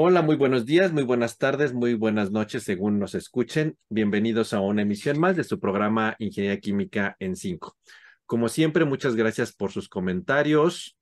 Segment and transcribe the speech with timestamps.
[0.00, 3.76] Hola, muy buenos días, muy buenas tardes, muy buenas noches, según nos escuchen.
[3.88, 7.76] Bienvenidos a una emisión más de su programa Ingeniería Química en 5.
[8.24, 10.96] Como siempre, muchas gracias por sus comentarios,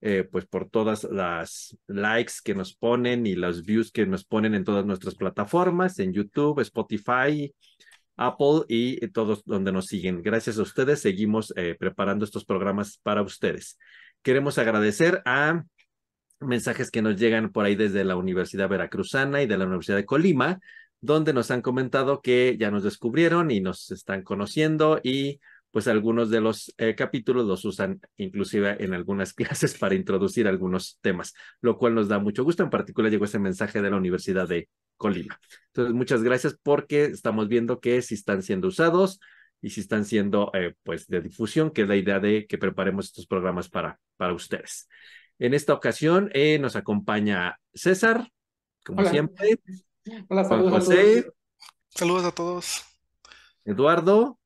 [0.00, 4.56] eh, pues por todas las likes que nos ponen y los views que nos ponen
[4.56, 7.54] en todas nuestras plataformas, en YouTube, Spotify,
[8.16, 10.22] Apple y todos donde nos siguen.
[10.22, 13.78] Gracias a ustedes, seguimos eh, preparando estos programas para ustedes.
[14.24, 15.62] Queremos agradecer a
[16.40, 20.06] mensajes que nos llegan por ahí desde la Universidad Veracruzana y de la Universidad de
[20.06, 20.60] Colima,
[21.00, 25.40] donde nos han comentado que ya nos descubrieron y nos están conociendo y
[25.70, 30.98] pues algunos de los eh, capítulos los usan inclusive en algunas clases para introducir algunos
[31.00, 32.62] temas, lo cual nos da mucho gusto.
[32.62, 35.38] En particular llegó ese mensaje de la Universidad de Colima.
[35.68, 39.20] Entonces, muchas gracias porque estamos viendo que si están siendo usados
[39.62, 43.06] y si están siendo eh, pues de difusión, que es la idea de que preparemos
[43.06, 44.88] estos programas para, para ustedes.
[45.40, 48.30] En esta ocasión eh, nos acompaña César,
[48.84, 49.58] como siempre.
[50.28, 51.00] Hola, saludos José.
[51.00, 51.34] a todos.
[51.88, 52.84] Saludos a todos.
[53.64, 54.38] Eduardo.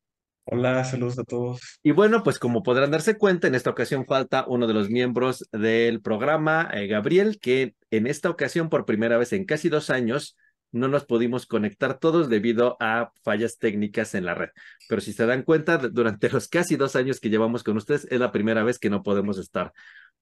[0.44, 1.80] Hola, saludos a todos.
[1.82, 5.48] Y bueno, pues como podrán darse cuenta, en esta ocasión falta uno de los miembros
[5.50, 10.36] del programa, eh, Gabriel, que en esta ocasión, por primera vez en casi dos años,
[10.70, 14.50] no nos pudimos conectar todos debido a fallas técnicas en la red.
[14.88, 18.20] Pero si se dan cuenta, durante los casi dos años que llevamos con ustedes, es
[18.20, 19.72] la primera vez que no podemos estar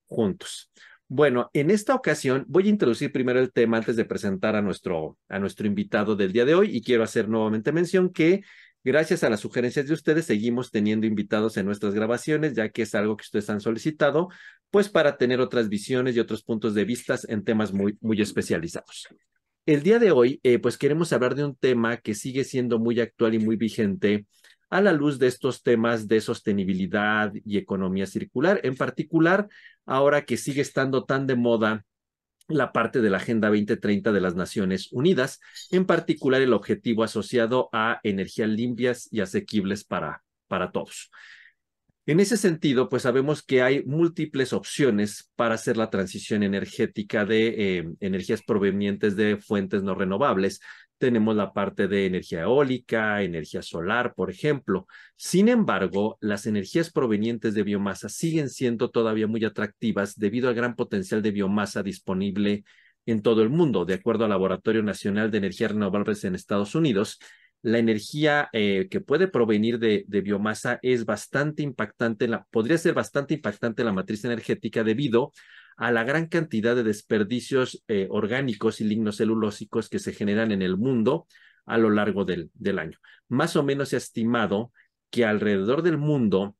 [0.06, 0.70] juntos.
[1.08, 5.18] Bueno, en esta ocasión voy a introducir primero el tema antes de presentar a nuestro,
[5.28, 8.42] a nuestro invitado del día de hoy y quiero hacer nuevamente mención que
[8.82, 12.94] gracias a las sugerencias de ustedes seguimos teniendo invitados en nuestras grabaciones, ya que es
[12.94, 14.28] algo que ustedes han solicitado,
[14.70, 19.08] pues para tener otras visiones y otros puntos de vista en temas muy, muy especializados.
[19.66, 22.98] El día de hoy, eh, pues queremos hablar de un tema que sigue siendo muy
[23.00, 24.26] actual y muy vigente
[24.72, 29.46] a la luz de estos temas de sostenibilidad y economía circular, en particular
[29.84, 31.84] ahora que sigue estando tan de moda
[32.48, 37.68] la parte de la Agenda 2030 de las Naciones Unidas, en particular el objetivo asociado
[37.72, 41.10] a energías limpias y asequibles para, para todos.
[42.06, 47.78] En ese sentido, pues sabemos que hay múltiples opciones para hacer la transición energética de
[47.78, 50.60] eh, energías provenientes de fuentes no renovables,
[51.02, 54.86] tenemos la parte de energía eólica, energía solar, por ejemplo.
[55.16, 60.76] Sin embargo, las energías provenientes de biomasa siguen siendo todavía muy atractivas debido al gran
[60.76, 62.62] potencial de biomasa disponible
[63.04, 63.84] en todo el mundo.
[63.84, 67.18] De acuerdo al Laboratorio Nacional de Energía Renovables en Estados Unidos,
[67.62, 72.94] la energía eh, que puede provenir de, de, biomasa es bastante impactante, la, podría ser
[72.94, 75.32] bastante impactante en la matriz energética debido
[75.76, 80.76] a la gran cantidad de desperdicios eh, orgánicos y lignocelulósicos que se generan en el
[80.76, 81.26] mundo
[81.66, 82.98] a lo largo del, del año.
[83.28, 84.72] Más o menos se ha estimado
[85.10, 86.56] que alrededor del mundo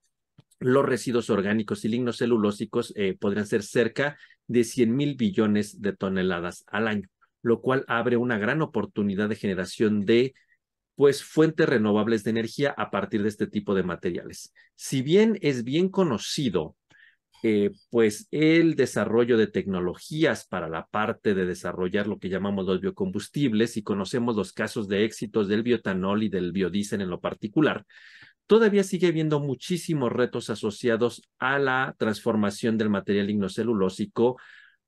[0.62, 6.64] los residuos orgánicos y lignocelulósicos eh, podrían ser cerca de 100 mil billones de toneladas
[6.68, 7.08] al año,
[7.42, 10.34] lo cual abre una gran oportunidad de generación de
[10.94, 14.52] pues fuentes renovables de energía a partir de este tipo de materiales.
[14.76, 16.76] Si bien es bien conocido
[17.42, 22.80] eh, pues el desarrollo de tecnologías para la parte de desarrollar lo que llamamos los
[22.80, 27.84] biocombustibles y conocemos los casos de éxitos del biotanol y del biodiesel en lo particular,
[28.47, 34.38] todavía sigue habiendo muchísimos retos asociados a la transformación del material ignocelulósico,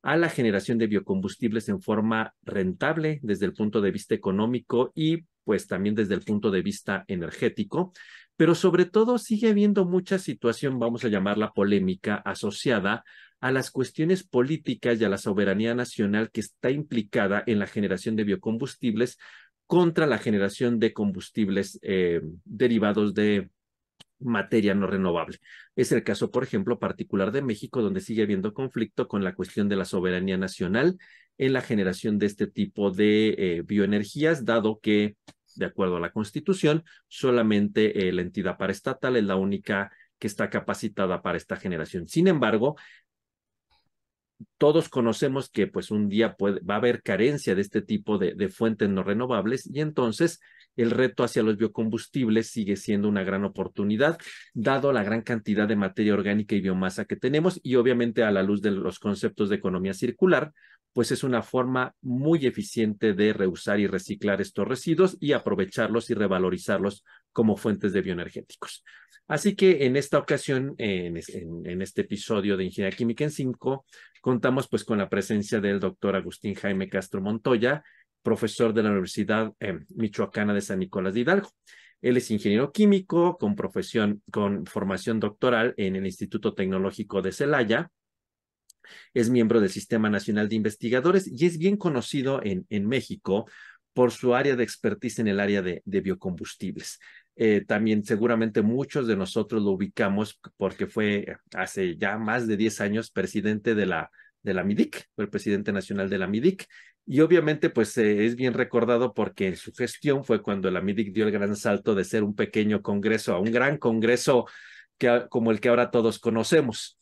[0.05, 5.25] a la generación de biocombustibles en forma rentable desde el punto de vista económico y
[5.45, 7.93] pues también desde el punto de vista energético.
[8.37, 13.03] Pero sobre todo sigue habiendo mucha situación, vamos a llamarla polémica, asociada
[13.41, 18.15] a las cuestiones políticas y a la soberanía nacional que está implicada en la generación
[18.15, 19.17] de biocombustibles
[19.67, 23.49] contra la generación de combustibles eh, derivados de
[24.25, 25.39] materia no renovable.
[25.77, 29.69] Es el caso, por ejemplo, particular de México, donde sigue habiendo conflicto con la cuestión
[29.69, 30.99] de la soberanía nacional
[31.39, 35.17] en la generación de este tipo de eh, bioenergías, dado que
[35.57, 40.51] de acuerdo a la Constitución, solamente eh, la entidad paraestatal es la única que está
[40.51, 42.09] capacitada para esta generación.
[42.09, 42.77] Sin embargo,
[44.59, 48.89] todos conocemos que pues un día va a haber carencia de este tipo de, fuentes
[48.89, 50.41] no renovables y entonces
[50.77, 54.19] el reto hacia los biocombustibles sigue siendo una gran oportunidad,
[54.53, 58.43] dado la gran cantidad de materia orgánica y biomasa que tenemos y obviamente a la
[58.43, 60.53] luz de los conceptos de economía circular,
[60.93, 66.15] pues es una forma muy eficiente de reusar y reciclar estos residuos y aprovecharlos y
[66.15, 68.85] revalorizarlos como fuentes de bioenergéticos.
[69.27, 73.87] Así que en esta ocasión, en, este episodio de Ingeniería Química en 5,
[74.21, 77.83] contamos pues con la presencia del doctor Agustín Jaime Castro Montoya,
[78.25, 81.51] profesor de la Universidad eh, Michoacana de San Nicolás de Hidalgo.
[82.03, 87.91] Él es ingeniero químico con profesión, con formación doctoral en el Instituto Tecnológico de Celaya
[89.15, 93.47] Es miembro del Sistema Nacional de Investigadores y es bien conocido en, en México
[93.93, 96.99] por su área de expertise en el área de, de biocombustibles.
[97.37, 102.81] Eh, también seguramente muchos de nosotros lo ubicamos porque fue hace ya más de 10
[102.81, 104.11] años presidente de la,
[104.45, 106.69] de la MIDIC, el presidente nacional de la MIDIC.
[107.07, 111.27] Y obviamente, pues eh, es bien recordado porque su gestión fue cuando la MIDIC dio
[111.27, 114.47] el gran salto de ser un pequeño congreso a un gran congreso
[114.99, 116.99] que, como el que ahora todos conocemos.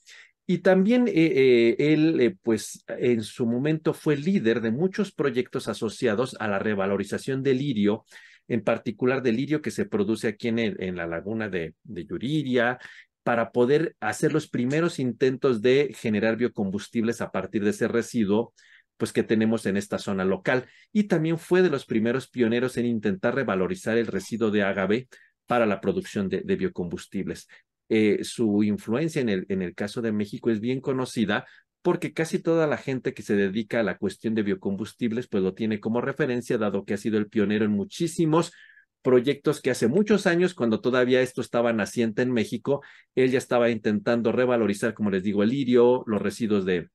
[0.47, 6.37] Y también eh, eh, él, pues en su momento fue líder de muchos proyectos asociados
[6.41, 8.05] a la revalorización del lirio,
[8.49, 12.79] en particular del lirio que se produce aquí en, en la laguna de, de, Yuriria,
[13.23, 18.53] para poder hacer los primeros intentos de generar biocombustibles a partir de ese residuo
[18.97, 20.67] pues que tenemos en esta zona local.
[20.93, 25.09] Y también fue de los primeros pioneros en intentar revalorizar el residuo de agave
[25.47, 27.49] para la producción de, biocombustibles.
[27.89, 31.47] Eh, su influencia en el, en el caso de México es bien conocida
[31.83, 35.53] porque casi toda la gente que se dedica a la cuestión de biocombustibles pues lo
[35.53, 38.53] tiene como referencia, dado que ha sido el pionero en muchísimos
[39.03, 42.83] proyectos que hace muchos años, cuando todavía esto estaba naciente en México,
[43.15, 46.89] él ya estaba intentando revalorizar, como les digo, el lirio, los residuos de,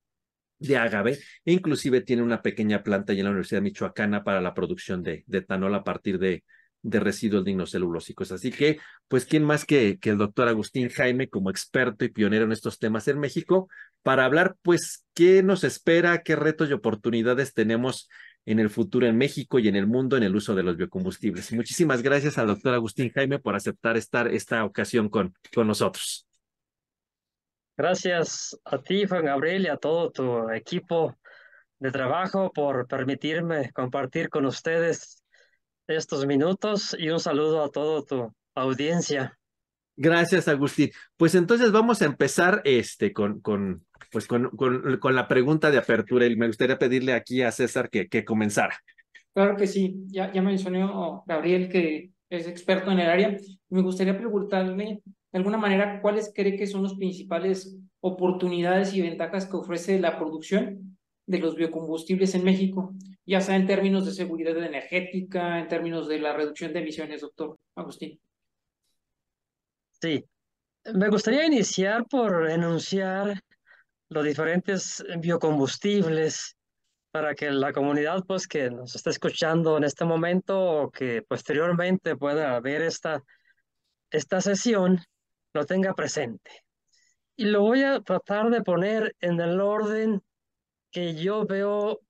[0.59, 5.04] de agave, e inclusive tiene una pequeña planta en la Universidad Michoacana para la producción
[5.04, 6.44] de, de etanol a partir de,
[6.81, 8.31] de residuos lignocelulósicos.
[8.31, 12.45] Así que, pues, ¿quién más que, que el doctor Agustín Jaime como experto y pionero
[12.45, 13.68] en estos temas en México
[14.01, 18.07] para hablar, pues, qué nos espera, qué retos y oportunidades tenemos
[18.47, 21.51] en el futuro en México y en el mundo en el uso de los biocombustibles.
[21.51, 26.25] Muchísimas gracias al doctor Agustín Jaime por aceptar estar esta ocasión con, con nosotros.
[27.75, 31.13] Gracias a ti, Juan Gabriel, y a todo tu equipo
[31.79, 35.21] de trabajo por permitirme compartir con ustedes
[35.85, 39.37] estos minutos y un saludo a toda tu audiencia.
[39.97, 40.91] Gracias, Agustín.
[41.17, 45.79] Pues entonces vamos a empezar este, con, con, pues con, con, con, la pregunta de
[45.79, 48.77] apertura y me gustaría pedirle aquí a César que, que comenzara.
[49.33, 53.38] Claro que sí, ya, ya mencionó Gabriel que es experto en el área.
[53.69, 59.45] Me gustaría preguntarle de alguna manera cuáles cree que son las principales oportunidades y ventajas
[59.45, 62.94] que ofrece la producción de los biocombustibles en México
[63.27, 67.59] ya sea en términos de seguridad energética, en términos de la reducción de emisiones, doctor
[67.75, 68.19] Agustín.
[69.99, 70.23] Sí,
[70.94, 73.41] me gustaría iniciar por enunciar
[74.09, 76.55] los diferentes biocombustibles
[77.11, 82.15] para que la comunidad pues que nos está escuchando en este momento o que posteriormente
[82.15, 83.23] pueda ver esta,
[84.11, 84.99] esta sesión
[85.53, 86.51] lo tenga presente.
[87.35, 90.21] Y lo voy a tratar de poner en el orden
[90.91, 92.01] que yo veo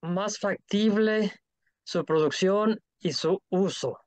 [0.00, 1.32] más factible
[1.84, 4.00] su producción y su uso.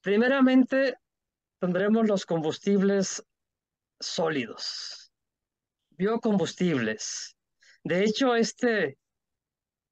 [0.00, 0.96] Primeramente,
[1.62, 3.24] tendremos los combustibles
[4.00, 5.12] sólidos,
[5.90, 7.36] biocombustibles.
[7.84, 8.98] De hecho, este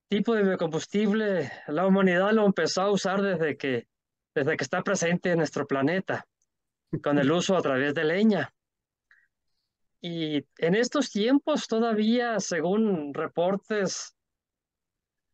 [0.08, 3.86] tipo de biocombustible la humanidad lo empezó a usar desde que,
[4.34, 6.26] desde que está presente en nuestro planeta,
[7.04, 8.52] con el uso a través de leña.
[10.00, 14.16] Y en estos tiempos todavía, según reportes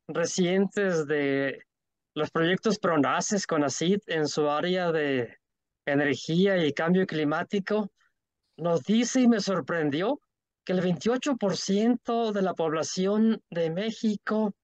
[0.07, 1.65] recientes de
[2.13, 5.39] los proyectos PRONACES con ACID en su área de
[5.87, 7.91] energía y cambio climático,
[8.57, 10.21] nos dice y me sorprendió
[10.65, 14.55] que el 28% de la población de México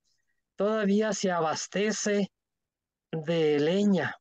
[0.57, 2.33] todavía se abastece
[3.13, 4.17] de leña.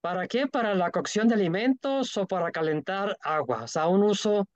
[0.00, 0.46] ¿Para qué?
[0.46, 4.48] Para la cocción de alimentos o para calentar agua, o sea, un uso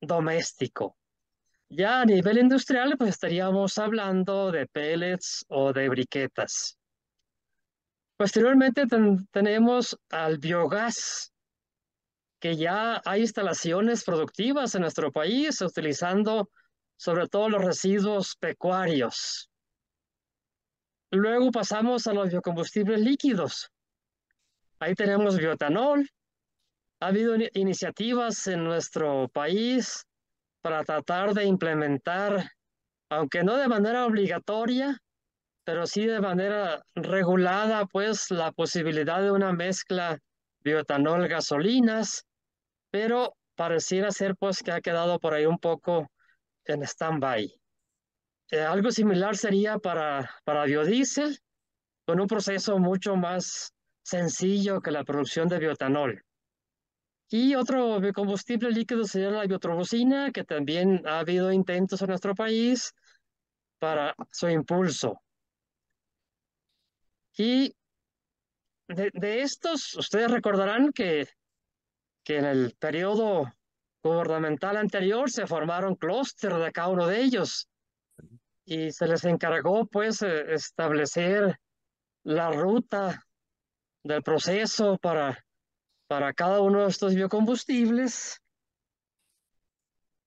[0.00, 0.96] doméstico.
[1.68, 6.78] Ya a nivel industrial, pues estaríamos hablando de pellets o de briquetas.
[8.16, 8.84] Posteriormente
[9.32, 11.32] tenemos al biogás,
[12.40, 16.50] que ya hay instalaciones productivas en nuestro país utilizando
[16.96, 19.48] sobre todo los residuos pecuarios.
[21.10, 23.70] Luego pasamos a los biocombustibles líquidos.
[24.78, 26.08] Ahí tenemos biotanol.
[27.00, 30.04] Ha habido iniciativas en nuestro país
[30.62, 32.50] para tratar de implementar,
[33.08, 34.96] aunque no de manera obligatoria,
[35.64, 40.18] pero sí de manera regulada, pues la posibilidad de una mezcla
[40.64, 42.24] bioetanol-gasolinas,
[42.90, 46.10] pero pareciera ser pues que ha quedado por ahí un poco
[46.64, 47.52] en stand-by.
[48.50, 51.38] Eh, algo similar sería para, para biodiesel,
[52.04, 56.22] con un proceso mucho más sencillo que la producción de bioetanol.
[57.30, 62.92] Y otro biocombustible líquido sería la biotrobosina, que también ha habido intentos en nuestro país
[63.78, 65.18] para su impulso.
[67.36, 67.74] Y
[68.88, 71.28] de, estos, ustedes recordarán que,
[72.24, 73.52] que en el periodo
[74.02, 77.68] gubernamental anterior se formaron clústeres de cada uno de ellos
[78.64, 81.58] y se les encargó pues eh, establecer
[82.24, 83.24] la ruta
[84.02, 85.44] del proceso para,
[86.06, 88.40] para cada uno de estos biocombustibles.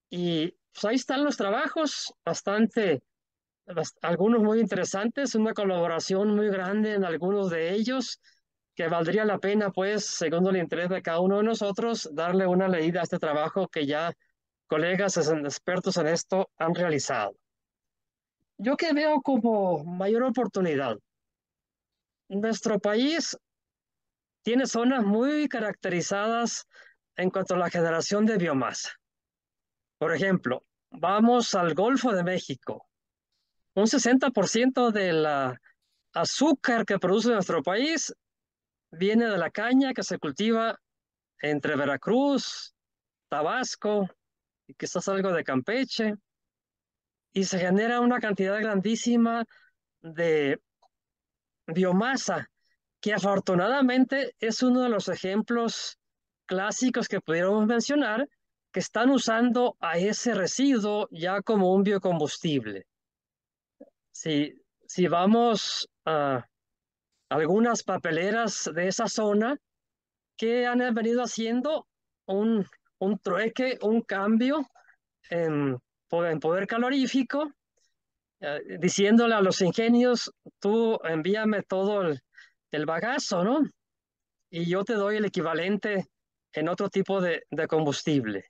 [0.10, 3.04] Y pues ahí están los trabajos, bastante,
[4.02, 8.20] algunos muy interesantes, una colaboración muy grande en algunos de ellos,
[8.76, 12.68] que valdría la pena, pues, según el interés de cada uno de nosotros, darle una
[12.68, 14.14] leída a este trabajo que ya
[14.68, 17.36] colegas expertos en esto han realizado.
[18.58, 20.98] Yo que veo como mayor oportunidad,
[22.30, 23.38] nuestro país
[24.44, 26.66] tiene zonas muy caracterizadas
[27.16, 28.92] en cuanto a la generación de biomasa.
[29.98, 32.88] Por ejemplo, vamos al Golfo de México.
[33.76, 35.28] Un 60% del
[36.14, 38.14] azúcar que produce nuestro país
[38.90, 40.80] viene de la caña que se cultiva
[41.42, 42.74] entre Veracruz,
[43.28, 44.10] Tabasco
[44.66, 46.14] y quizás algo de Campeche.
[47.34, 49.44] Y se genera una cantidad grandísima
[50.00, 50.62] de
[51.68, 52.50] biomasa,
[53.02, 56.00] que afortunadamente es uno de los ejemplos
[56.46, 58.30] clásicos que pudiéramos mencionar,
[58.72, 62.88] que están usando a ese residuo ya como un biocombustible.
[64.16, 64.54] Si,
[64.88, 66.48] si vamos a
[67.30, 69.58] algunas papeleras de esa zona,
[70.38, 71.86] que han venido haciendo
[72.26, 72.66] un,
[73.00, 74.66] un trueque, un cambio
[75.30, 75.78] en,
[76.12, 77.52] en poder calorífico,
[78.40, 82.22] eh, diciéndole a los ingenios, tú envíame todo el,
[82.72, 83.70] el, bagazo, ¿no?
[84.50, 86.06] Y yo te doy el equivalente
[86.54, 88.46] en otro tipo de, de combustible.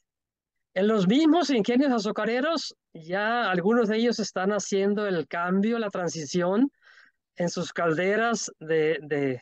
[0.75, 6.72] En los mismos ingenios azucareros, ya algunos de ellos están haciendo el cambio, la transición
[7.36, 9.40] en sus calderas de,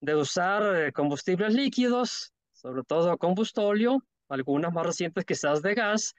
[0.00, 6.14] de, usar eh, combustibles líquidos, sobre todo combustóleo, algunas más recientes quizás de gas,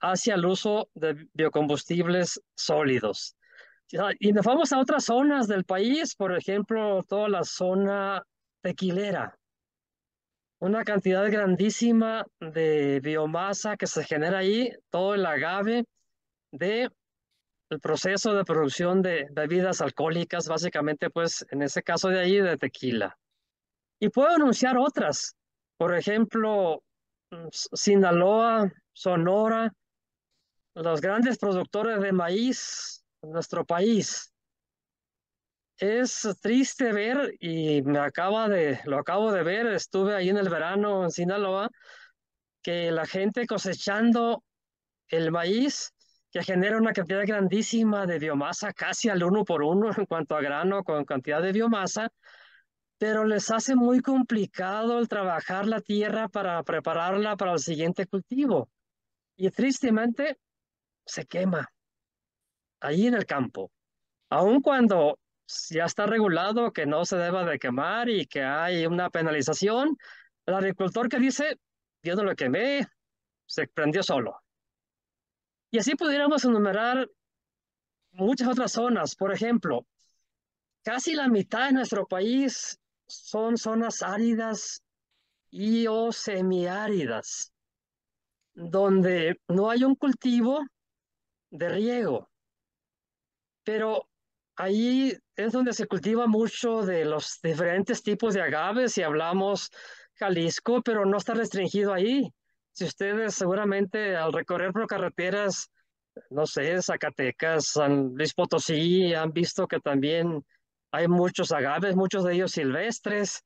[0.00, 3.36] hacia el uso de biocombustibles sólidos.
[4.18, 8.24] Y nos vamos a otras zonas del país, por ejemplo, toda la zona
[8.60, 9.38] tequilera.
[10.64, 15.84] Una cantidad grandísima de biomasa que se genera ahí, todo el agave
[16.52, 16.88] de
[17.68, 22.56] el proceso de producción de bebidas alcohólicas, básicamente, pues en ese caso de ahí, de
[22.56, 23.14] tequila.
[24.00, 25.36] Y puedo anunciar otras,
[25.76, 26.82] por ejemplo,
[27.30, 29.70] mm, Sinaloa, Sonora,
[30.74, 34.33] los grandes productores de maíz en nuestro país.
[35.76, 40.48] Es triste ver, y me acaba de, lo acabo de ver, estuve ahí en el
[40.48, 41.68] verano en Sinaloa,
[42.62, 44.44] que la gente cosechando
[45.08, 45.92] el maíz,
[46.30, 50.40] que genera una cantidad grandísima de biomasa, casi al uno por uno en cuanto a
[50.40, 52.08] grano con cantidad de biomasa,
[52.96, 58.70] pero les hace muy complicado el trabajar la tierra para prepararla para el siguiente cultivo.
[59.36, 60.38] Y tristemente
[61.04, 61.68] se quema
[62.80, 63.72] ahí en el campo.
[64.30, 65.18] Aun cuando
[65.70, 69.96] ya está regulado que no se deba de quemar y que hay una penalización,
[70.46, 71.58] el agricultor que dice,
[72.02, 72.86] yo no lo quemé,
[73.46, 74.40] se prendió solo.
[75.70, 77.08] Y así pudiéramos enumerar
[78.12, 79.16] muchas otras zonas.
[79.16, 79.86] Por ejemplo,
[80.82, 84.82] casi la mitad de nuestro país son zonas áridas
[85.50, 87.52] y o semiáridas,
[88.54, 90.64] donde no hay un cultivo
[91.50, 92.30] de riego.
[93.64, 94.08] Pero
[94.56, 99.70] ahí es donde se cultiva mucho de los diferentes tipos de agaves, si hablamos
[100.14, 102.32] Jalisco, pero no está restringido ahí.
[102.72, 105.70] Si ustedes seguramente al recorrer por carreteras,
[106.30, 110.44] no sé, Zacatecas, San Luis Potosí, han visto que también
[110.92, 113.42] hay muchos agaves, muchos de ellos silvestres,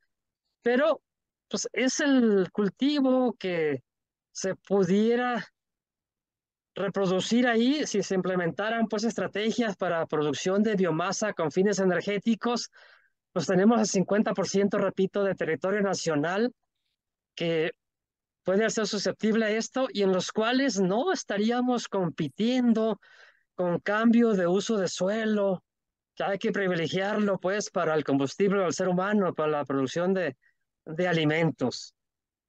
[0.62, 1.00] pero
[1.48, 3.82] pues es el cultivo que
[4.32, 5.46] se pudiera
[6.78, 12.70] reproducir ahí, si se implementaran pues estrategias para producción de biomasa con fines energéticos,
[13.32, 16.52] pues tenemos el 50%, repito, de territorio nacional
[17.34, 17.72] que
[18.42, 22.98] puede ser susceptible a esto y en los cuales no estaríamos compitiendo
[23.54, 25.62] con cambio de uso de suelo,
[26.14, 30.36] que hay que privilegiarlo pues para el combustible del ser humano, para la producción de,
[30.86, 31.94] de alimentos.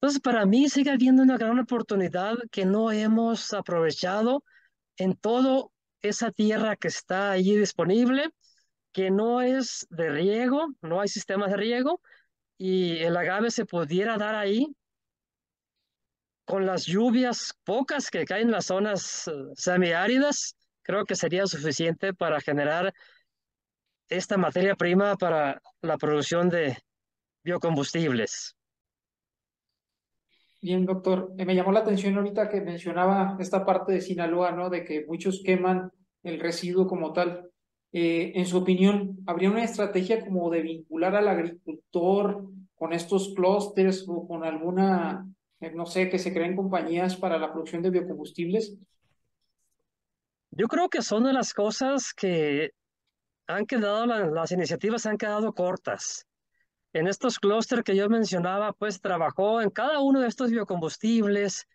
[0.01, 4.44] Entonces, para mí sigue habiendo una gran oportunidad que no hemos aprovechado
[4.98, 5.65] en toda
[6.01, 8.29] esa tierra que está allí disponible,
[8.94, 12.01] que no es de riego, no hay sistemas de riego,
[12.58, 14.74] y el agave se pudiera dar ahí
[16.46, 22.13] con las lluvias pocas que caen en las zonas eh, semiáridas, creo que sería suficiente
[22.13, 22.94] para generar
[24.08, 26.77] esta materia prima para la producción de
[27.44, 28.56] biocombustibles.
[30.61, 31.33] Bien, doctor.
[31.37, 34.69] Eh, me llamó la atención ahorita que mencionaba esta parte de Sinaloa, ¿no?
[34.69, 35.91] De que muchos queman
[36.23, 37.49] el residuo como tal.
[37.93, 42.43] Eh, en su opinión, ¿habría una estrategia como de vincular al agricultor
[42.75, 45.25] con estos clústeres o con alguna,
[45.61, 48.77] eh, no sé, que se creen compañías para la producción de biocombustibles?
[50.51, 52.71] Yo creo que son de las cosas que
[53.47, 56.28] han quedado, las iniciativas han quedado cortas.
[56.93, 61.67] En estos clústeres que yo mencionaba, pues trabajó en cada uno de estos biocombustibles,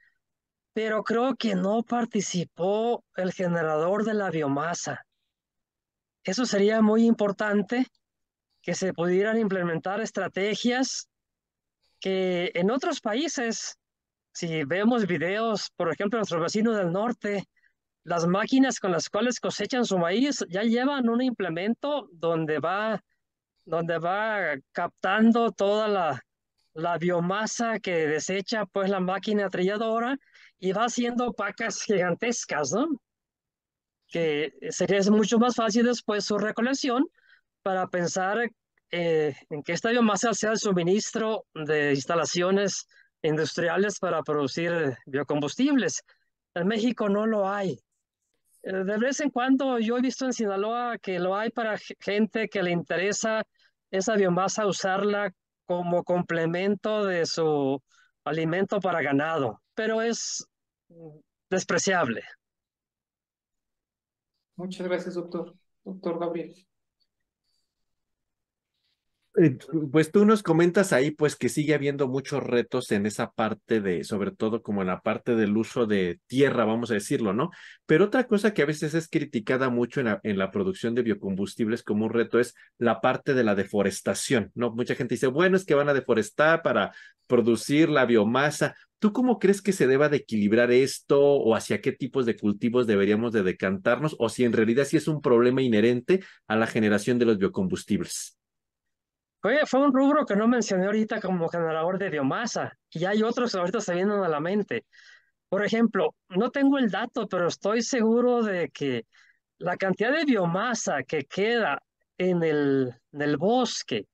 [0.72, 5.06] pero creo que no participó el generador de la biomasa.
[6.24, 7.86] Eso sería muy importante
[8.60, 11.08] que se pudieran implementar estrategias
[12.00, 13.78] que en otros países,
[14.32, 17.44] si vemos videos, por ejemplo, nuestros vecinos del norte,
[18.02, 23.00] las máquinas con las cuales cosechan su maíz ya llevan un implemento donde va,
[23.64, 26.22] donde va captando toda la,
[26.74, 30.16] la biomasa que desecha pues la máquina trilladora
[30.58, 32.88] y va haciendo pacas gigantescas, ¿no?
[34.08, 37.06] Que sería mucho más fácil después su recolección
[37.62, 38.50] para pensar
[38.90, 42.86] eh, en que esta biomasa sea el suministro de instalaciones
[43.22, 46.02] industriales para producir biocombustibles.
[46.54, 47.80] En México no lo hay.
[48.62, 52.48] Eh, de vez en cuando yo he visto en Sinaloa que lo hay para gente
[52.48, 53.44] que le interesa
[53.96, 55.32] esa biomasa usarla
[55.66, 57.80] como complemento de su
[58.24, 60.44] alimento para ganado, pero es
[61.48, 62.22] despreciable.
[64.56, 65.54] Muchas gracias, doctor.
[65.84, 66.54] Doctor Gabriel.
[69.36, 69.58] Eh,
[69.90, 74.04] pues tú nos comentas ahí, pues que sigue habiendo muchos retos en esa parte de,
[74.04, 77.50] sobre todo como en la parte del uso de tierra, vamos a decirlo, ¿no?
[77.84, 81.02] Pero otra cosa que a veces es criticada mucho en la, en la producción de
[81.02, 84.70] biocombustibles como un reto es la parte de la deforestación, ¿no?
[84.72, 86.92] Mucha gente dice, bueno, es que van a deforestar para
[87.26, 88.76] producir la biomasa.
[89.00, 92.86] ¿Tú cómo crees que se deba de equilibrar esto o hacia qué tipos de cultivos
[92.86, 97.18] deberíamos de decantarnos o si en realidad sí es un problema inherente a la generación
[97.18, 98.38] de los biocombustibles?
[99.66, 103.58] Fue un rubro que no mencioné ahorita como generador de biomasa y hay otros que
[103.58, 104.86] ahorita se vienen a la mente.
[105.48, 109.04] Por ejemplo, no tengo el dato, pero estoy seguro de que
[109.58, 111.78] la cantidad de biomasa que queda
[112.16, 114.06] en el, en el bosque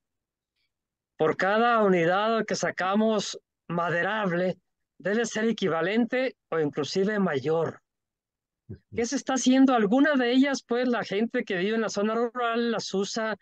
[1.17, 3.39] por cada unidad que sacamos
[3.69, 4.57] maderable
[4.99, 7.81] debe ser equivalente o inclusive mayor.
[8.95, 9.75] ¿Qué se está haciendo?
[9.75, 13.37] Alguna de ellas, pues la gente que vive en la zona rural las usa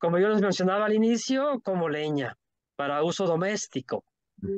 [0.00, 2.36] como yo les mencionaba al inicio, como leña
[2.74, 4.04] para uso doméstico.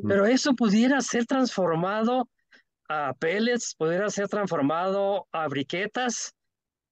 [0.07, 2.29] Pero eso pudiera ser transformado
[2.89, 6.33] a pellets, pudiera ser transformado a briquetas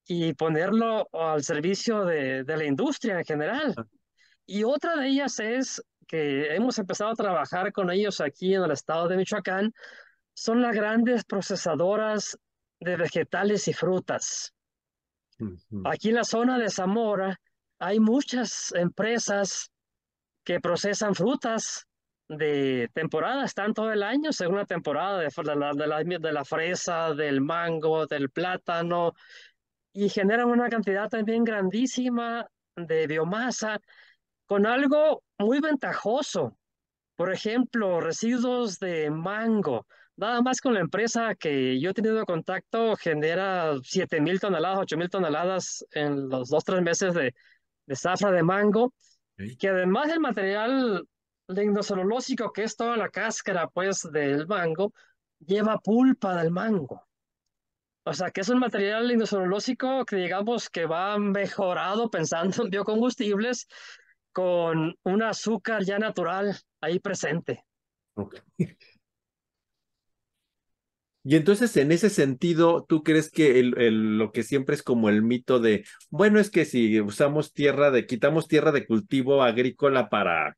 [0.09, 3.75] y ponerlo al servicio de, de la industria en general.
[4.45, 8.73] Y otra de ellas es que hemos empezado a trabajar con ellos aquí en el
[8.73, 9.73] estado de Michoacán,
[10.35, 12.37] son las grandes procesadoras
[12.81, 14.53] de vegetales y frutas.
[15.85, 17.39] Aquí en la zona de Zamora,
[17.81, 19.71] hay muchas empresas
[20.45, 21.87] que procesan frutas
[22.29, 27.41] de temporada, están todo el año, según la temporada de, la, de, la, fresa, del
[27.41, 29.15] mango, del plátano,
[29.93, 33.81] y generan una cantidad también grandísima de biomasa
[34.47, 36.57] con algo muy ventajoso.
[37.17, 39.87] Por ejemplo, residuos de mango.
[40.17, 44.97] Nada más con la empresa que yo he tenido contacto genera 7 mil toneladas, 8
[44.97, 47.35] mil toneladas en los dos, tres meses de,
[47.91, 48.95] de zafra de mango,
[49.59, 51.05] que además del material
[51.49, 54.93] lignocelulósico, que es toda la cáscara pues del mango,
[55.41, 57.05] lleva pulpa del mango.
[58.05, 63.67] O sea, que es un material lignocelulósico que digamos que va mejorado pensando en biocombustibles
[64.33, 67.65] con un azúcar ya natural ahí presente.
[71.23, 75.23] Y entonces, en ese sentido, ¿tú crees que el, lo que siempre es como el
[75.23, 80.57] mito de, bueno, es que si usamos tierra de, quitamos tierra de cultivo agrícola para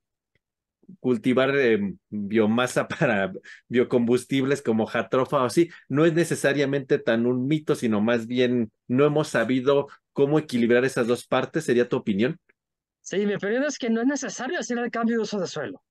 [1.00, 3.32] cultivar em, biomasa para
[3.68, 9.04] biocombustibles como jatrofa o así, no es necesariamente tan un mito, sino más bien no
[9.04, 12.38] hemos sabido cómo equilibrar esas dos partes, ¿sería tu opinión?
[13.00, 15.82] Sí, mi opinión es que no es necesario hacer el cambio de uso de suelo.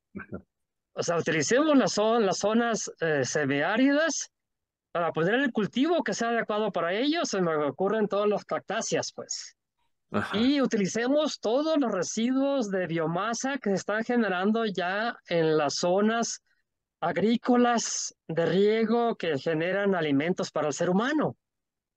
[0.93, 4.31] O sea, utilicemos las, las zonas eh, semiáridas
[4.91, 9.11] para poner el cultivo que sea adecuado para ellos, se me ocurren todos los cactáceas,
[9.13, 9.55] pues.
[10.33, 16.41] Y utilicemos todos los residuos de biomasa que se están generando ya en las zonas
[16.99, 21.37] agrícolas de riego que generan alimentos para el ser humano,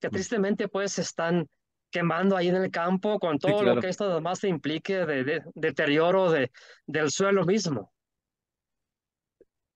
[0.01, 1.49] que tristemente pues están
[1.91, 6.31] quemando ahí en el campo con todo lo que esto además implique de, de deterioro
[6.31, 6.53] de,
[6.87, 7.94] del suelo mismo.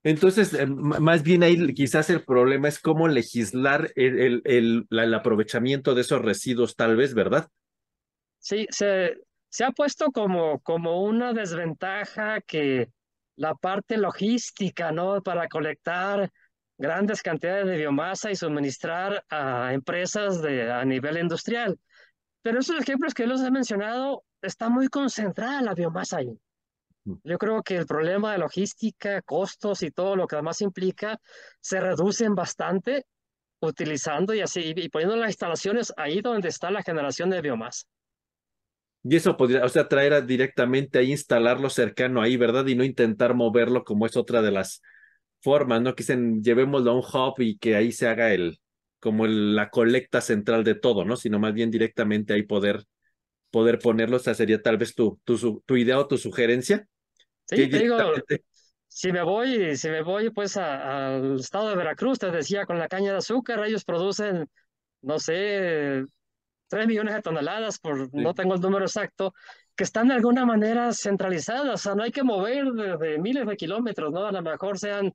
[0.09, 6.01] Entonces, eh, más bien ahí quizás el problema es cómo legislar el, el, aprovechamiento de
[6.01, 7.49] esos residuos, tal vez, ¿verdad?
[8.38, 9.18] Sí, se,
[9.51, 12.88] se ha puesto como, como una desventaja que
[13.37, 15.23] la parte logística, ¿no?
[15.23, 16.31] Para colectar
[16.79, 21.79] grandes cantidades de biomasa y suministrar a empresas de, a nivel industrial.
[22.40, 26.40] Pero esos ejemplos que los he mencionado, está muy concentrada la biomasa ahí.
[27.25, 31.21] Yo creo que el problema de logística, costos y todo lo que además implica
[31.61, 33.07] se reducen bastante
[33.61, 37.87] utilizando y así y poniendo las instalaciones ahí donde está la generación de biomasa.
[39.05, 42.66] Y eso podría, o sea, traer directamente ahí, instalarlo cercano ahí, ¿verdad?
[42.66, 44.83] Y no intentar moverlo como es otra de las
[45.40, 45.94] formas, ¿no?
[45.94, 48.61] Que dicen, llevémoslo a un hub y que ahí se haga el,
[49.01, 51.16] como la colecta central de todo, ¿no?
[51.16, 52.85] Sino más bien directamente ahí poder,
[53.51, 56.87] poder ponerlo, o sea, sería tal vez tu, tu, tu idea o tu sugerencia.
[57.49, 57.97] Sí, te digo,
[58.89, 62.89] si me voy, si me voy pues al estado de Veracruz, te decía, con la
[62.89, 64.49] caña de azúcar, ellos producen,
[65.03, 66.05] no sé,
[66.69, 69.33] tres millones de toneladas, por no tengo el número exacto,
[69.75, 73.57] que están de alguna manera centralizadas, o sea, no hay que mover de, miles de
[73.57, 74.27] kilómetros, ¿no?
[74.27, 75.15] A lo mejor sean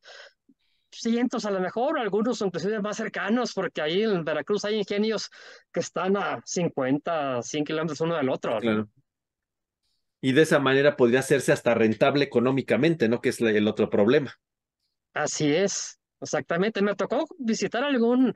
[0.89, 5.29] cientos a lo mejor, algunos inclusive más cercanos, porque ahí en Veracruz hay ingenios
[5.71, 8.59] que están a 50, 100 kilómetros uno del otro.
[8.59, 8.87] Claro
[10.23, 13.19] y de esa manera podría hacerse hasta rentable económicamente, ¿no?
[13.19, 14.33] Que es el otro problema.
[15.13, 16.81] Así es, exactamente.
[16.81, 18.33] Me tocó visitar algún,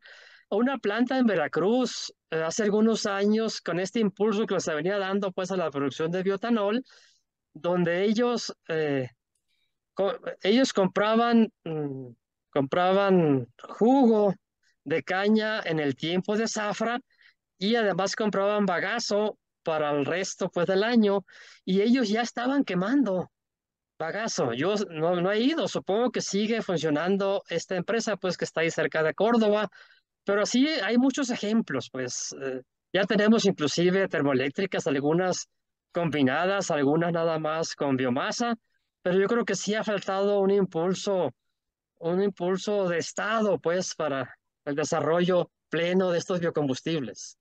[0.50, 5.32] una planta en Veracruz eh, hace algunos años con este impulso que se venía dando
[5.32, 6.84] pues a la producción de biotanol,
[7.54, 9.08] donde ellos, eh,
[10.44, 12.08] ellos compraban, mm,
[12.50, 14.36] compraban jugo
[14.84, 17.00] de caña en el tiempo de zafra
[17.58, 21.26] y además compraban bagazo para el resto pues del año
[21.66, 23.30] y ellos ya estaban quemando
[24.00, 24.54] bagazo.
[24.54, 28.72] Yo no, no he ido, supongo que sigue funcionando esta empresa pues que está ahí
[28.72, 29.68] cerca de Córdoba,
[30.24, 32.62] pero sí hay muchos ejemplos pues eh,
[32.94, 35.50] ya tenemos inclusive termoeléctricas, algunas
[35.92, 38.56] combinadas, algunas nada más con biomasa,
[39.02, 41.34] pero yo creo que sí ha faltado un impulso,
[42.00, 47.38] un impulso de Estado pues para el desarrollo pleno de estos biocombustibles.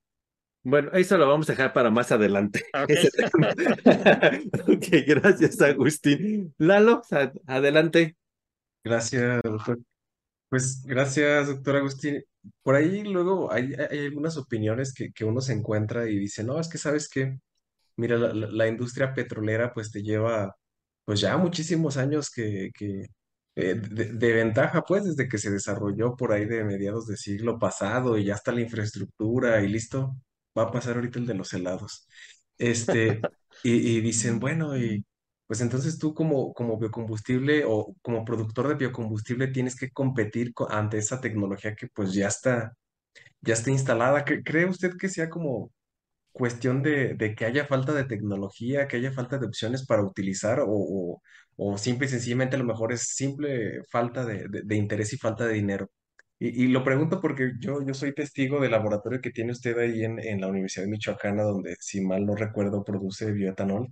[0.68, 2.64] Bueno, eso lo vamos a dejar para más adelante.
[4.66, 6.52] Ok, gracias, Agustín.
[6.59, 7.02] Lalo,
[7.46, 8.16] adelante.
[8.83, 9.79] Gracias, doctor.
[10.48, 12.24] Pues gracias, doctor Agustín.
[12.64, 16.59] Por ahí luego hay, hay algunas opiniones que, que, uno se encuentra y dice, no,
[16.59, 17.38] es que sabes que,
[17.96, 20.57] mira, la, la, industria petrolera pues te lleva
[21.05, 23.07] pues ya muchísimos años que, que
[23.55, 27.59] eh, de, de, ventaja, pues desde que se desarrolló por ahí de mediados del siglo
[27.59, 30.16] pasado y ya está la infraestructura y listo
[30.57, 32.09] va a pasar ahorita el de los helados.
[32.59, 33.21] Este,
[33.62, 35.05] y, dicen, bueno, y
[35.47, 40.99] pues entonces tú como, como biocombustible o como productor de biocombustible tienes que competir ante
[40.99, 42.73] esa tecnología que pues ya está,
[43.40, 44.25] ya está instalada.
[44.25, 45.73] ¿Cree usted que sea como
[46.33, 50.61] cuestión de, de que haya falta de tecnología, que haya falta de opciones para utilizar
[50.61, 51.23] o, o,
[51.57, 55.19] o simple y sencillamente a lo mejor es simple falta de, de, de interés y
[55.19, 55.90] falta de dinero?
[56.38, 60.05] Y, y, lo pregunto porque yo, yo soy testigo del laboratorio que tiene usted ahí
[60.05, 63.88] en, en la Universidad de Michoacana, donde, si mal no recuerdo, produce bioetanol.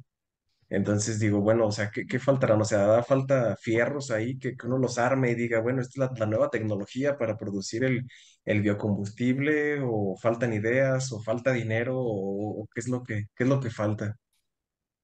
[0.71, 2.61] Entonces digo, bueno, o sea, ¿qué, qué faltarán?
[2.61, 5.93] O sea, ¿da falta fierros ahí que, que uno los arme y diga, bueno, esta
[5.93, 8.07] es la, la nueva tecnología para producir el,
[8.45, 9.81] el, biocombustible?
[9.83, 11.13] ¿O faltan ideas?
[11.13, 11.99] ¿O falta dinero?
[11.99, 14.17] ¿O, o qué es lo que, qué es lo que falta?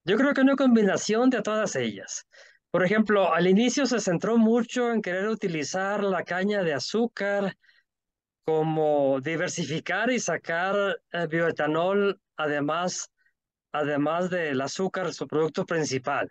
[0.05, 2.27] Yo creo que una combinación de todas ellas.
[2.71, 7.57] Por ejemplo, al inicio se centró mucho en querer utilizar la caña de azúcar
[8.45, 13.11] como diversificar y sacar el bioetanol, además,
[13.73, 16.29] además del azúcar, su producto principal.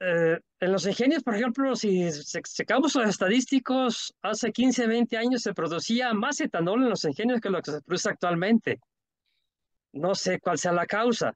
[0.00, 2.10] Eh, en los ingenios, por ejemplo, si
[2.44, 7.50] sacamos los estadísticos, hace 15, 20 años se producía más etanol en los ingenios que
[7.50, 8.80] lo que se produce actualmente.
[9.92, 11.32] No sé cuál sea la causa.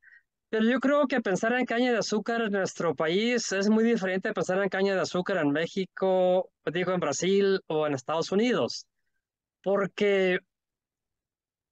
[0.50, 4.28] Pero yo creo que pensar en caña de azúcar en nuestro país es muy diferente
[4.28, 8.86] de pensar en caña de azúcar en México, digo en Brasil o en Estados Unidos,
[9.62, 10.40] porque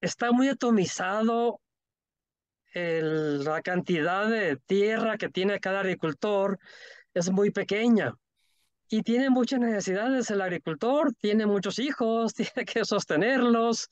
[0.01, 1.61] está muy atomizado
[2.73, 6.61] el, la cantidad de tierra que tiene cada agricultor,
[7.15, 8.15] es muy pequeña
[8.89, 13.89] y tiene muchas necesidades el agricultor, tiene muchos hijos, tiene que sostenerlos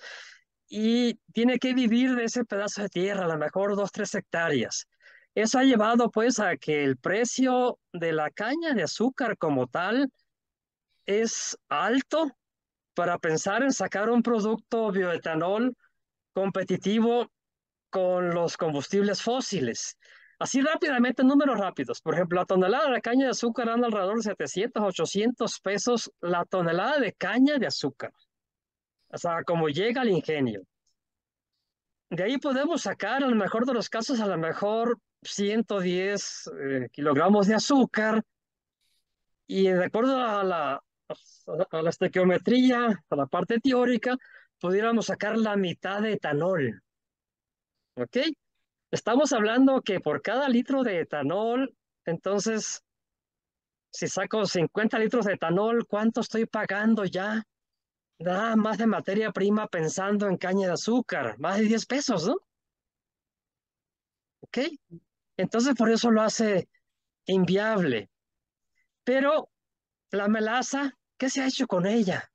[0.69, 4.87] y tiene que vivir de ese pedazo de tierra, a lo mejor dos, tres hectáreas.
[5.35, 10.11] Eso ha llevado pues a que el precio de la caña de azúcar como tal
[11.05, 12.31] es alto
[12.95, 15.77] para pensar en sacar un producto bioetanol
[16.33, 17.31] competitivo
[17.91, 19.97] con los combustibles fósiles.
[20.39, 22.01] Así rápidamente, números rápidos.
[22.01, 26.45] Por ejemplo, la tonelada de caña de azúcar anda alrededor de 700, 800 pesos la
[26.45, 28.13] tonelada de caña de azúcar.
[29.09, 30.62] O sea, como llega al ingenio.
[32.11, 36.88] De ahí podemos sacar, en el mejor de los casos, a lo mejor 110 eh,
[36.92, 38.23] kilogramos de azúcar.
[39.49, 40.83] Y de acuerdo a la,
[41.71, 44.16] a la estequiometría, a la parte teórica,
[44.61, 46.83] pudiéramos sacar la mitad de etanol.
[47.97, 48.16] ¿Ok?
[48.90, 52.83] Estamos hablando que por cada litro de etanol, entonces,
[53.90, 57.42] si saco 50 litros de etanol, ¿cuánto estoy pagando ya?
[58.19, 62.37] Nada más de materia prima pensando en caña de azúcar, más de 10 pesos, ¿no?
[64.41, 64.59] ¿Ok?
[65.37, 66.69] Entonces, por eso lo hace
[67.27, 68.09] inviable.
[69.05, 69.51] Pero
[70.11, 72.31] la melaza, ¿qué se ha hecho con ella?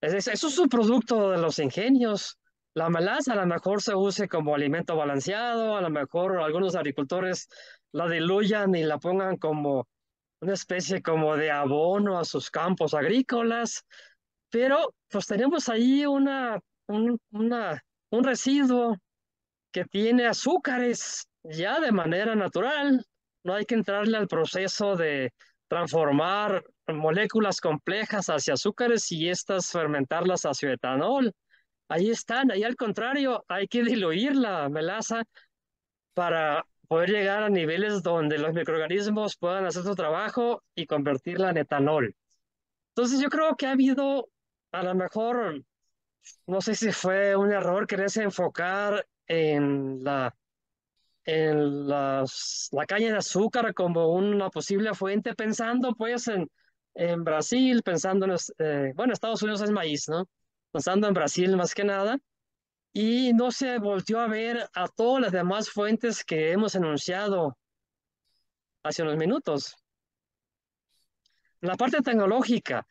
[0.00, 2.38] Eso es un producto de los ingenios.
[2.74, 7.48] La melaza a lo mejor se use como alimento balanceado, a lo mejor algunos agricultores
[7.90, 9.88] la diluyan y la pongan como
[10.40, 13.84] una especie como de abono a sus campos agrícolas,
[14.50, 18.96] pero pues tenemos ahí una, un, una, un residuo
[19.72, 23.04] que tiene azúcares ya de manera natural.
[23.44, 25.32] No hay que entrarle al proceso de
[25.68, 31.32] transformar moléculas complejas hacia azúcares y estas fermentarlas hacia etanol.
[31.88, 35.22] Ahí están, ahí al contrario, hay que diluir la melaza
[36.14, 41.58] para poder llegar a niveles donde los microorganismos puedan hacer su trabajo y convertirla en
[41.58, 42.14] etanol.
[42.94, 44.28] Entonces yo creo que ha habido,
[44.72, 45.62] a lo mejor,
[46.46, 50.34] no sé si fue un error quererse enfocar en la
[51.24, 56.50] en las, la caña de azúcar como una posible fuente, pensando pues en,
[56.94, 60.26] en Brasil, pensando en, eh, bueno, Estados Unidos es maíz, ¿no?
[60.72, 62.18] Pensando en Brasil más que nada,
[62.94, 67.58] y no se volvió a ver a todas las demás fuentes que hemos enunciado
[68.82, 69.76] hace unos minutos.
[71.60, 72.86] La parte tecnológica,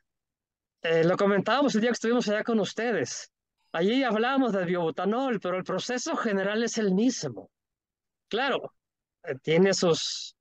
[0.89, 3.31] eh, lo comentábamos el día que estuvimos allá con ustedes.
[3.73, 7.51] Allí hablamos de biobutanol, pero el proceso general es el mismo.
[8.29, 8.73] Claro,
[9.23, 10.35] eh, tiene sus,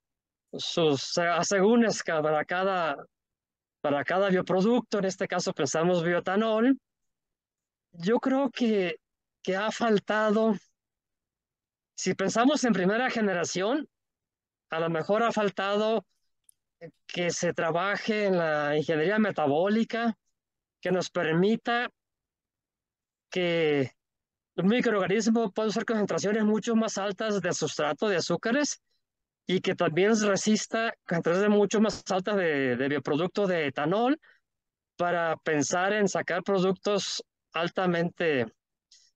[0.53, 2.95] sus asegúnes para cada,
[3.81, 6.77] para cada bioproducto, en este caso pensamos biotanol.
[7.91, 8.99] Yo creo que,
[9.43, 10.55] que ha faltado,
[11.95, 13.87] si pensamos en primera generación,
[14.69, 16.05] a lo mejor ha faltado
[17.05, 20.17] que se trabaje en la ingeniería metabólica,
[20.87, 21.89] que nos permita
[23.29, 23.91] que
[24.55, 28.81] un microorganismo puede usar concentraciones mucho más altas de sustrato de azúcares
[29.45, 34.17] y que también resista concentraciones mucho más altas de, de bioproducto de etanol
[34.95, 37.21] para pensar en sacar productos
[37.51, 38.49] altamente, o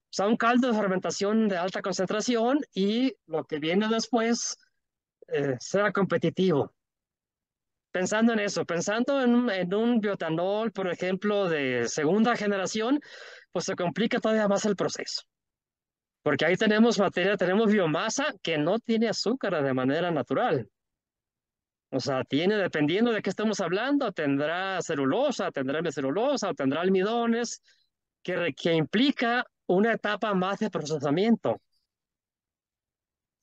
[0.10, 4.58] sea, un caldo de fermentación de alta concentración y lo que viene después
[5.30, 6.74] eh, sea competitivo.
[7.92, 13.00] Pensando en eso, pensando en, en un biotanol, por ejemplo, de segunda generación,
[13.52, 15.24] pues se complica todavía más el proceso.
[16.24, 20.70] Porque ahí tenemos materia, tenemos biomasa que no tiene azúcar de manera natural.
[21.90, 27.62] O sea, tiene, dependiendo de qué estemos hablando, tendrá celulosa, tendrá celulosa, o tendrá almidones,
[28.24, 31.60] que, que implica una etapa más de procesamiento.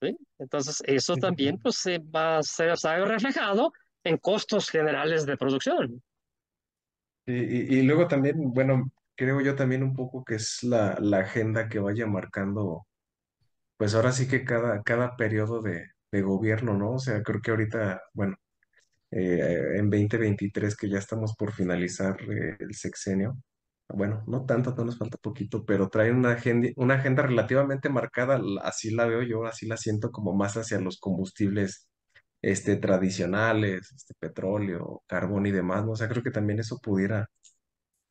[0.01, 0.17] ¿Sí?
[0.39, 3.73] Entonces, eso también pues, se va a ser reflejado
[4.09, 6.03] en costos generales de producción.
[7.27, 12.07] Y, luego también, bueno, creo yo también un poco que es la, agenda que vaya
[12.07, 12.87] marcando,
[13.77, 16.93] pues ahora sí que cada, cada periodo de, de gobierno, ¿no?
[16.93, 18.37] O sea, creo que ahorita, bueno,
[19.11, 23.37] eh, en 2023 que ya estamos por finalizar eh, el sexenio,
[23.89, 28.41] bueno, no tanto, no nos falta poquito, pero trae una agenda, una agenda relativamente marcada,
[28.63, 31.88] así la veo yo, así la siento como más hacia los combustibles
[32.43, 35.93] este, tradicionales, este, petróleo, carbón y demás, ¿no?
[35.93, 37.29] O sea, creo que también eso pudiera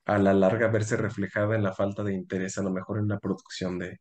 [0.06, 3.20] a la larga verse reflejada en la falta de interés, a lo mejor en la
[3.20, 4.00] producción de,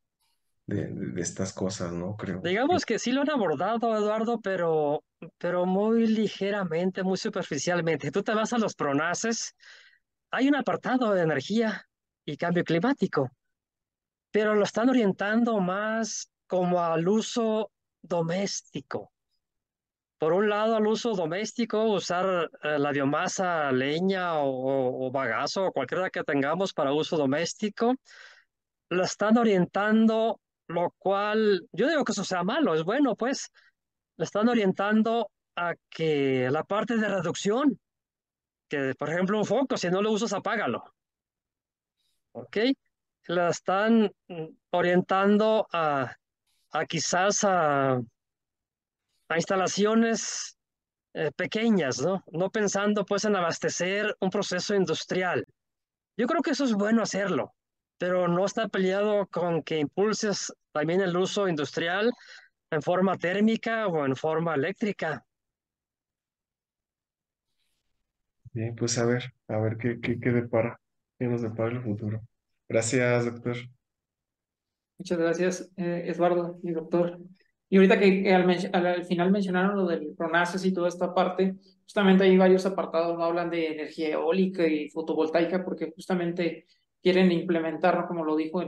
[0.66, 2.16] de, de estas cosas, ¿no?
[2.16, 2.40] Creo.
[2.40, 5.02] Digamos que sí lo han abordado, Eduardo, pero,
[5.38, 8.10] pero muy ligeramente, muy superficialmente.
[8.10, 9.54] Tú te vas a los pronaces,
[10.30, 11.86] hay un apartado de energía
[12.24, 13.30] y cambio climático,
[14.30, 17.70] pero lo están orientando más como al uso
[18.02, 19.12] doméstico.
[20.18, 25.72] Por un lado, al uso doméstico, usar eh, la biomasa, leña o, o bagazo o
[25.72, 27.94] cualquiera que tengamos para uso doméstico,
[28.88, 33.50] lo están orientando, lo cual yo digo que eso sea malo, es bueno, pues,
[34.16, 37.78] lo están orientando a que la parte de reducción,
[38.68, 40.84] que por ejemplo un foco, si no lo usas, apágalo.
[42.32, 42.56] ¿Ok?
[43.28, 46.14] La están mm, orientando a,
[46.70, 48.00] a quizás a
[49.28, 50.56] a instalaciones
[51.14, 52.22] eh, pequeñas, ¿no?
[52.32, 55.46] No pensando pues en abastecer un proceso industrial.
[56.16, 57.54] Yo creo que eso es bueno hacerlo,
[57.98, 62.12] pero no está peleado con que impulses también el uso industrial
[62.70, 65.24] en forma térmica o en forma eléctrica.
[68.52, 70.80] Bien, pues a ver, a ver qué, qué, qué depara,
[71.18, 72.22] qué nos depara el futuro.
[72.68, 73.56] Gracias, doctor.
[74.98, 77.18] Muchas gracias, eh, Eduardo y doctor.
[77.68, 78.48] Y ahorita que al,
[78.86, 83.24] al, final mencionaron lo del PRONACES y toda esta parte, justamente hay varios apartados, ¿no?
[83.24, 86.66] hablan de energía eólica y fotovoltaica, porque justamente
[87.02, 88.62] quieren implementarlo, como lo dijo,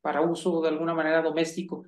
[0.00, 1.84] para uso de alguna manera doméstico.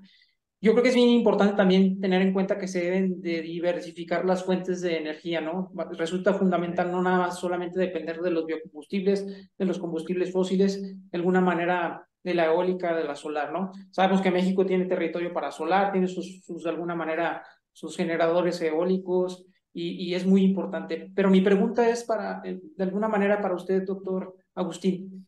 [0.60, 4.26] Yo creo que es bien importante también tener en cuenta que se deben de diversificar
[4.26, 5.72] las fuentes de energía, ¿no?
[5.92, 11.18] Resulta fundamental no nada más solamente depender de los biocombustibles, de los combustibles fósiles, de
[11.18, 13.72] alguna manera de la eólica, de la solar, ¿no?
[13.90, 19.46] Sabemos que México tiene territorio para solar, tiene sus, de alguna manera, sus generadores eólicos
[19.72, 21.10] y, y, es muy importante.
[21.14, 25.26] Pero mi pregunta es para, eh, de alguna manera, para usted, doctor Agustín,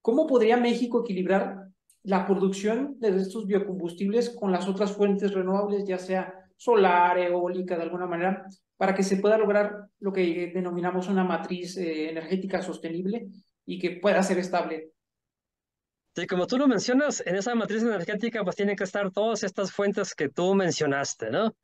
[0.00, 1.68] ¿cómo podría México equilibrar
[2.04, 7.82] la producción de estos biocombustibles con las otras fuentes renovables, ya sea solar, eólica, de
[7.82, 13.28] alguna manera, para que se pueda lograr lo que denominamos una matriz eh, energética sostenible
[13.64, 14.90] y que pueda ser estable.
[16.14, 19.72] Sí, como tú lo mencionas, en esa matriz energética pues tienen que estar todas estas
[19.72, 21.54] fuentes que tú mencionaste, ¿no?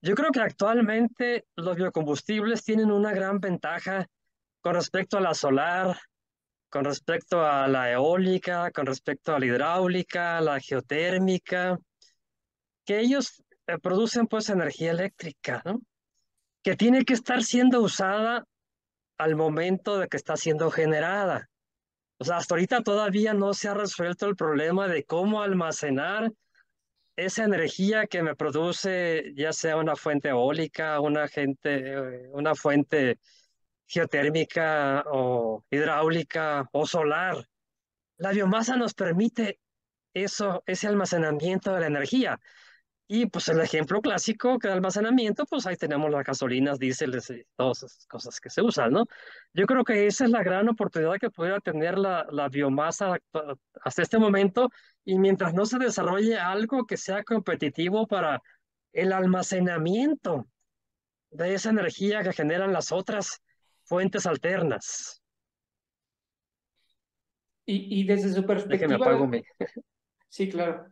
[0.00, 4.06] Yo creo que actualmente los biocombustibles tienen una gran ventaja
[4.60, 5.98] con respecto a la solar,
[6.70, 11.76] con respecto a la eólica, con respecto a la hidráulica, la geotérmica,
[12.86, 15.80] que ellos eh, producen pues energía eléctrica, ¿no?
[16.62, 18.44] Que tiene que estar siendo usada
[19.18, 21.48] al momento de que está siendo generada.
[22.20, 26.30] O sea, hasta ahorita todavía no se ha resuelto el problema de cómo almacenar
[27.16, 33.18] esa energía que me produce, ya sea una fuente eólica, una, eh, una fuente
[33.86, 37.48] geotérmica o hidráulica o solar.
[38.18, 39.58] La biomasa nos permite
[40.12, 42.38] eso, ese almacenamiento de la energía.
[43.12, 47.44] Y pues el ejemplo clásico que de almacenamiento, pues ahí tenemos las gasolinas, diéseles y
[47.56, 49.04] todas esas cosas que se usan, ¿no?
[49.52, 53.18] Yo creo que esa es la gran oportunidad que pudiera tener la, la biomasa
[53.82, 54.70] hasta este momento
[55.04, 58.40] y mientras no se desarrolle algo que sea competitivo para
[58.92, 60.46] el almacenamiento
[61.32, 63.42] de esa energía que generan las otras
[63.82, 65.20] fuentes alternas.
[67.66, 68.94] Y, y desde su perspectiva...
[68.94, 69.42] apago mi...
[70.28, 70.86] Sí, claro.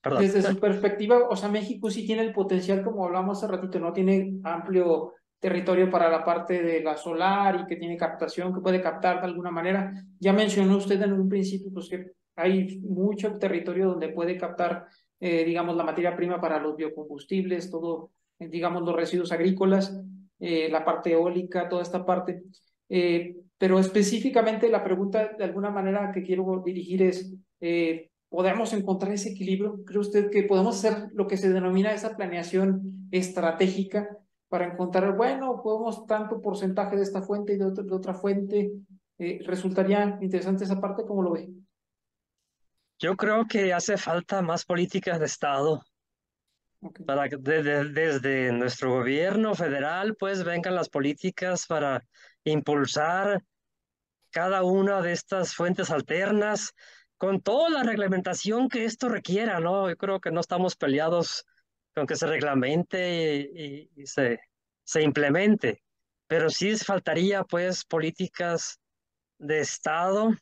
[0.00, 0.22] Perdón.
[0.22, 3.92] Desde su perspectiva, o sea, México sí tiene el potencial, como hablamos hace ratito, ¿no?
[3.92, 8.82] Tiene amplio territorio para la parte de la solar y que tiene captación, que puede
[8.82, 9.92] captar de alguna manera.
[10.20, 14.86] Ya mencionó usted en un principio, pues que hay mucho territorio donde puede captar,
[15.20, 19.96] eh, digamos, la materia prima para los biocombustibles, todo digamos, los residuos agrícolas,
[20.40, 22.42] eh, la parte eólica, toda esta parte.
[22.88, 29.12] Eh, pero específicamente la pregunta de alguna manera que quiero dirigir es, eh, ¿podemos encontrar
[29.12, 29.84] ese equilibrio?
[29.84, 34.08] ¿Cree usted que podemos hacer lo que se denomina esa planeación estratégica
[34.48, 38.72] para encontrar, bueno, podemos tanto porcentaje de esta fuente y de otra, de otra fuente?
[39.18, 41.04] ¿Resultaría interesante esa parte?
[41.06, 41.48] ¿Cómo lo ve?
[42.98, 45.84] Yo creo que hace falta más políticas de Estado
[47.06, 52.02] para que desde, desde nuestro gobierno federal pues vengan las políticas para
[52.42, 53.44] impulsar
[54.30, 56.74] cada una de estas fuentes alternas
[57.24, 59.88] con toda la reglamentación que esto requiera, ¿no?
[59.88, 61.46] Yo creo que no estamos peleados
[61.94, 64.40] con que se reglamente y, y se,
[64.82, 65.82] se implemente,
[66.26, 68.78] pero sí faltaría pues políticas
[69.38, 70.32] de Estado,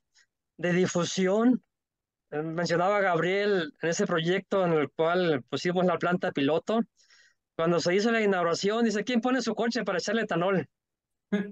[0.57, 1.63] de difusión
[2.33, 6.81] eh, mencionaba Gabriel en ese proyecto en el cual pusimos la planta piloto.
[7.55, 10.67] Cuando se hizo la inauguración, dice, ¿quién pone su coche para echarle etanol?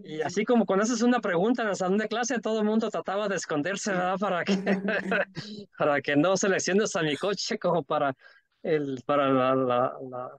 [0.05, 2.91] Y así como cuando haces una pregunta en el salón de clase, todo el mundo
[2.91, 4.17] trataba de esconderse, ¿verdad?
[4.19, 4.55] Para que,
[5.79, 8.15] para que no selecciones a mi coche como para,
[8.63, 10.37] el, para la, la, la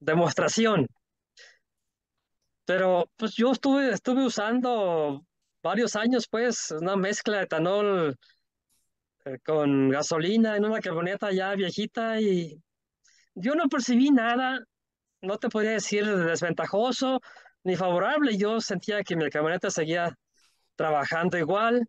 [0.00, 0.86] demostración.
[2.64, 5.22] Pero pues yo estuve, estuve usando
[5.62, 8.16] varios años, pues, una mezcla de etanol
[9.24, 12.60] eh, con gasolina en una camioneta ya viejita y
[13.34, 14.60] yo no percibí nada,
[15.22, 17.20] no te podría decir desventajoso
[17.64, 20.16] ni favorable, yo sentía que mi camioneta seguía
[20.76, 21.86] trabajando igual.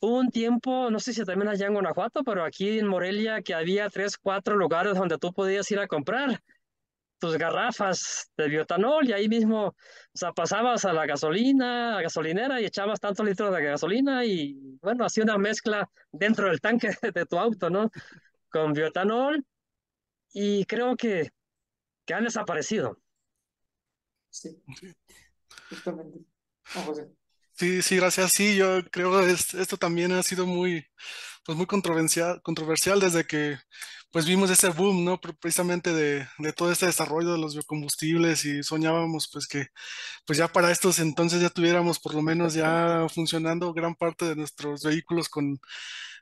[0.00, 3.54] Hubo un tiempo, no sé si también allá en Guanajuato, pero aquí en Morelia que
[3.54, 6.40] había tres, cuatro lugares donde tú podías ir a comprar
[7.20, 9.74] tus garrafas de biotanol y ahí mismo, o
[10.14, 15.04] sea, pasabas a la gasolina, a gasolinera y echabas tantos litros de gasolina y bueno,
[15.04, 17.90] hacía una mezcla dentro del tanque de tu auto, ¿no?
[18.50, 19.44] Con biotanol
[20.32, 21.30] y creo que,
[22.06, 22.96] que han desaparecido.
[24.30, 24.56] Sí,
[25.68, 26.18] justamente.
[26.86, 27.08] José.
[27.52, 28.32] Sí, sí, gracias.
[28.32, 30.86] Sí, yo creo que es- esto también ha sido muy,
[31.44, 33.58] pues muy controversial, controversial desde que
[34.12, 35.20] pues vimos ese boom, ¿no?
[35.20, 39.68] Pre- Precisamente de, de todo este desarrollo de los biocombustibles y soñábamos pues que
[40.26, 44.36] pues ya para estos entonces ya tuviéramos por lo menos ya funcionando gran parte de
[44.36, 45.60] nuestros vehículos con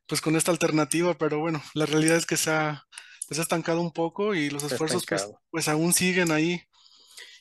[0.07, 2.85] pues con esta alternativa, pero bueno, la realidad es que se ha
[3.29, 6.63] pues, ha estancado un poco y los esfuerzos pues pues aún siguen ahí.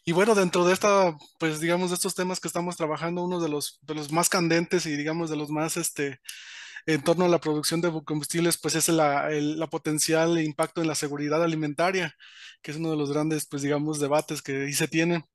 [0.08, 3.49] Y bueno, dentro de esta, pues digamos, de estos temas que estamos trabajando, uno de
[3.49, 6.22] los, de los más candentes y digamos de los más, este,
[6.88, 10.88] en torno a la producción de combustibles, pues es la, el- la potencial impacto en
[10.88, 12.16] la seguridad alimentaria,
[12.62, 15.26] que es uno de los grandes, pues digamos, debates que ahí se tienen,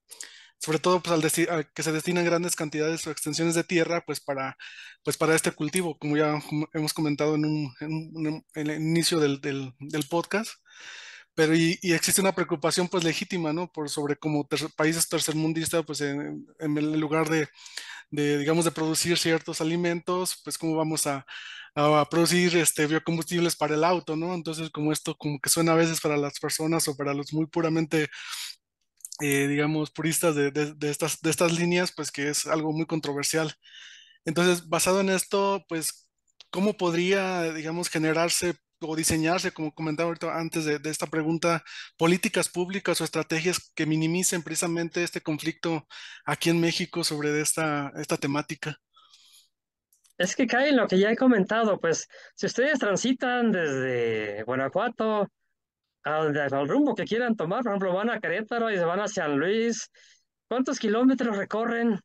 [0.61, 4.21] sobre todo pues al, a que se destinan grandes cantidades o extensiones de tierra, pues
[4.21, 4.57] para,
[5.05, 6.41] pues para este cultivo, como ya
[6.75, 7.93] hemos comentado en, un, en,
[8.29, 10.51] un- en el inicio del, del, del podcast.
[11.35, 13.71] Pero y, existe una preocupación pues legítima, ¿no?
[13.73, 14.17] Por sobre
[14.49, 17.49] ter- países tercermundistas, pues en, en el lugar de,
[18.11, 21.27] de, digamos, de producir ciertos alimentos, pues cómo vamos a,
[21.77, 24.35] a producir este, biocombustibles para el auto, ¿no?
[24.35, 27.47] Entonces, como esto como que suena a veces para las personas o para los muy
[27.47, 28.09] puramente,
[29.21, 32.87] eh, digamos, puristas de, de, de estas, de estas líneas, pues que es algo muy
[32.87, 33.55] controversial.
[34.25, 36.11] Entonces, basado en esto, pues,
[36.51, 41.63] ¿cómo podría, digamos, generarse o diseñarse, como comentaba antes de, de esta pregunta,
[41.97, 45.87] políticas públicas o estrategias que minimicen precisamente este conflicto
[46.25, 48.79] aquí en México sobre esta, esta temática?
[50.19, 55.29] Es que cae en lo que ya he comentado, pues si ustedes transitan desde Guanajuato
[56.05, 59.09] al, al rumbo que quieran tomar, por ejemplo, van a Querétaro y se van a
[59.09, 59.91] San Luis,
[60.49, 61.99] ¿cuántos kilómetros recorren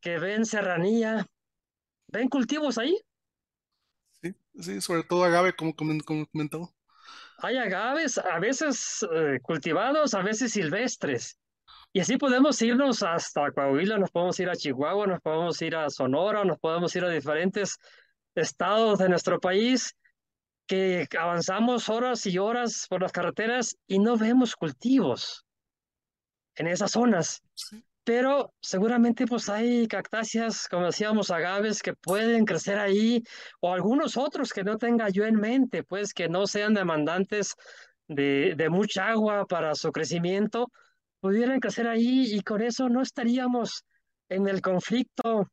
[0.00, 1.26] que ven serranía?
[2.08, 2.96] ¿Ven cultivos ahí?
[4.22, 6.72] Sí, sí, sobre todo agave, como, como.
[7.38, 11.38] Hay agaves, a veces eh, cultivados, a veces silvestres.
[11.92, 15.90] Y así podemos irnos hasta Coahuila, nos podemos ir a Chihuahua, nos podemos ir a
[15.90, 17.78] Sonora, nos podemos ir a diferentes
[18.34, 19.96] estados de nuestro país
[20.66, 25.44] que avanzamos horas y horas por las carreteras y no vemos cultivos
[26.54, 27.42] en esas zonas.
[27.54, 33.22] Sí, Pero seguramente pues hay cactáceas, como decíamos, agaves que pueden crecer ahí,
[33.60, 37.54] o algunos otros que no tenga yo en mente, pues que no sean demandantes
[38.08, 40.72] de, de mucha agua para su crecimiento,
[41.20, 43.84] pudieran crecer ahí y con eso no estaríamos
[44.28, 45.48] en el conflicto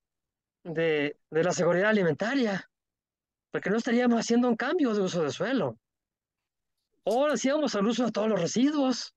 [0.64, 2.68] de, de la seguridad alimentaria,
[3.52, 5.78] porque no estaríamos haciendo un cambio de uso de suelo,
[7.04, 9.14] o hacíamos el uso de todos los residuos.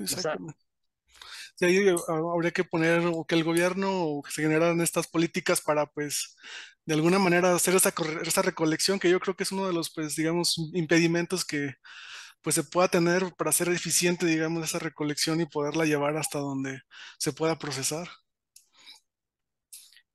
[0.00, 0.36] O sea,
[1.58, 1.96] Sí, ahí, eh,
[2.34, 6.36] habría que poner o que el gobierno o que se generaran estas políticas para, pues,
[6.86, 7.92] de alguna manera hacer esa,
[8.22, 11.74] esa recolección, que yo creo que es uno de los, pues, digamos, impedimentos que,
[12.42, 16.80] pues, se pueda tener para hacer eficiente, digamos, esa recolección y poderla llevar hasta donde
[17.18, 18.08] se pueda procesar.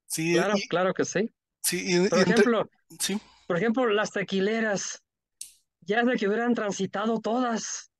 [0.06, 1.30] Sí, claro, y, claro que sí.
[1.62, 2.70] sí, y, y Por entre- ejemplo,
[3.00, 5.02] sí, por ejemplo, las tequileras,
[5.82, 7.90] ya de que hubieran transitado todas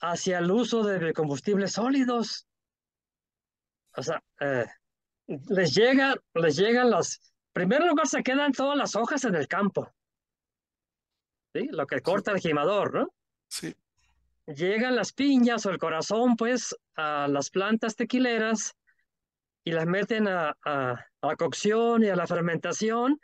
[0.00, 2.47] hacia el uso de combustibles sólidos.
[3.96, 4.66] O sea, eh,
[5.26, 9.48] les llega, les llegan las, en primer lugar se quedan todas las hojas en el
[9.48, 9.92] campo,
[11.54, 11.68] ¿sí?
[11.70, 13.14] Lo que corta el gimador, ¿no?
[13.48, 13.74] sí,
[14.46, 18.74] Llegan las piñas o el corazón, pues, a las plantas tequileras
[19.64, 23.20] y las meten a, a, a cocción y a la fermentación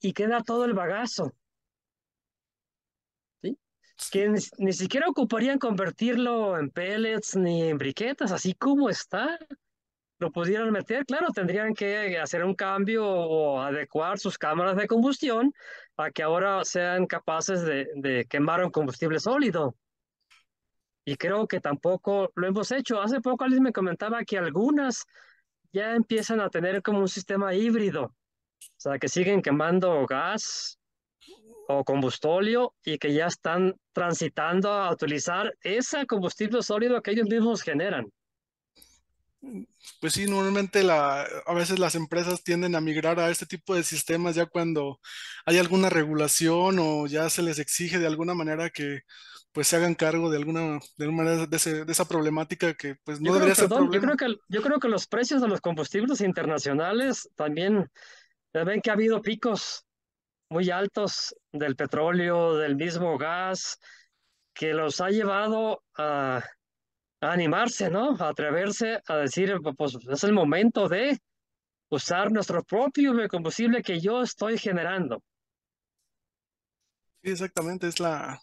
[0.00, 1.32] y queda todo el bagazo,
[3.42, 3.58] ¿sí?
[4.12, 9.38] Que ni, ni siquiera ocuparían convertirlo en pellets ni en briquetas, así como está.
[10.22, 15.52] Lo pudieran meter, claro, tendrían que hacer un cambio o adecuar sus cámaras de combustión
[15.96, 19.74] a que ahora sean capaces de, de quemar un combustible sólido.
[21.04, 23.02] Y creo que tampoco lo hemos hecho.
[23.02, 25.04] Hace poco alguien me comentaba que algunas
[25.72, 28.14] ya empiezan a tener como un sistema híbrido, o
[28.76, 30.78] sea, que siguen quemando gas
[31.66, 37.62] o combustóleo y que ya están transitando a utilizar ese combustible sólido que ellos mismos
[37.62, 38.06] generan.
[40.00, 43.82] Pues sí, normalmente la, a veces las empresas tienden a migrar a este tipo de
[43.82, 45.00] sistemas ya cuando
[45.46, 49.00] hay alguna regulación o ya se les exige de alguna manera que
[49.52, 50.60] pues se hagan cargo de alguna,
[50.96, 53.70] de alguna manera de, ese- de esa problemática que pues no Yo creo, debería ser
[53.70, 54.00] perdón, yo problema.
[54.00, 57.88] creo que, yo creo que los precios de los combustibles internacionales también,
[58.54, 59.84] ya ven que ha habido picos
[60.50, 63.78] muy altos del petróleo, del mismo gas,
[64.54, 66.42] que los ha llevado a,
[67.22, 68.16] a animarse, ¿no?
[68.20, 71.18] A atreverse a decir, pues es el momento de
[71.90, 75.22] usar nuestro propio combustible que yo estoy generando.
[77.22, 78.40] Sí, exactamente, es la,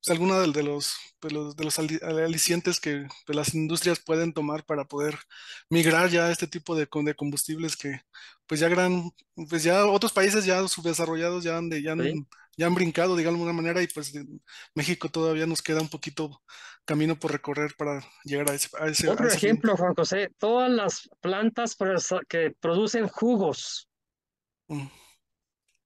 [0.00, 4.00] pues, alguna de, de los, de los, de los ali- alicientes que pues, las industrias
[4.00, 5.18] pueden tomar para poder
[5.70, 8.00] migrar ya a este tipo de, de combustibles que
[8.46, 9.10] pues ya gran,
[9.50, 12.24] pues ya otros países ya subdesarrollados ya han, de- ya han, Sí.
[12.56, 14.12] ya han brincado de alguna manera y pues
[14.74, 16.42] México todavía nos queda un poquito
[16.84, 19.48] camino por recorrer para llegar a ese, a ese, a Otro ese fin.
[19.50, 21.76] ejemplo, Juan José, todas las plantas
[22.28, 23.88] que producen jugos,
[24.68, 24.86] Mm.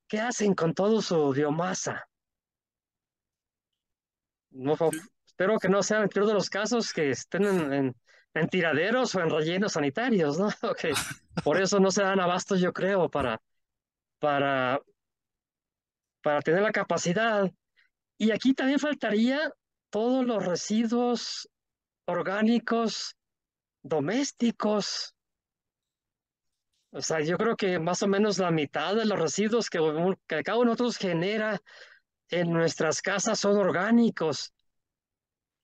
[0.06, 2.08] ¿qué hacen con toda su biomasa?
[4.50, 4.88] No, fa-
[5.26, 7.96] espero que no sean el peor de los casos que estén en, en-
[8.34, 10.48] en tiraderos o en rellenos sanitarios, ¿no?
[10.80, 10.92] Que
[11.42, 13.40] por eso no se dan abasto, yo creo, para,
[14.20, 14.80] para,
[16.22, 17.50] para tener la capacidad.
[18.16, 19.50] Y aquí también faltaría
[19.90, 21.48] todos los residuos
[22.06, 23.16] orgánicos
[23.82, 25.14] domésticos.
[26.90, 29.78] O sea, yo creo que más o menos la mitad de los residuos que,
[30.26, 31.60] que cada uno de nosotros genera
[32.30, 34.52] en nuestras casas son orgánicos,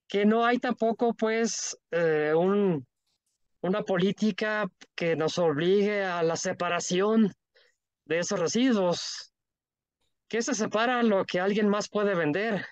[0.07, 2.87] que no hay tampoco pues eh, un,
[3.61, 7.33] una política que nos obligue a la separación
[8.05, 9.33] de esos residuos.
[10.29, 12.67] ¿Qué se separa lo que alguien más puede vender?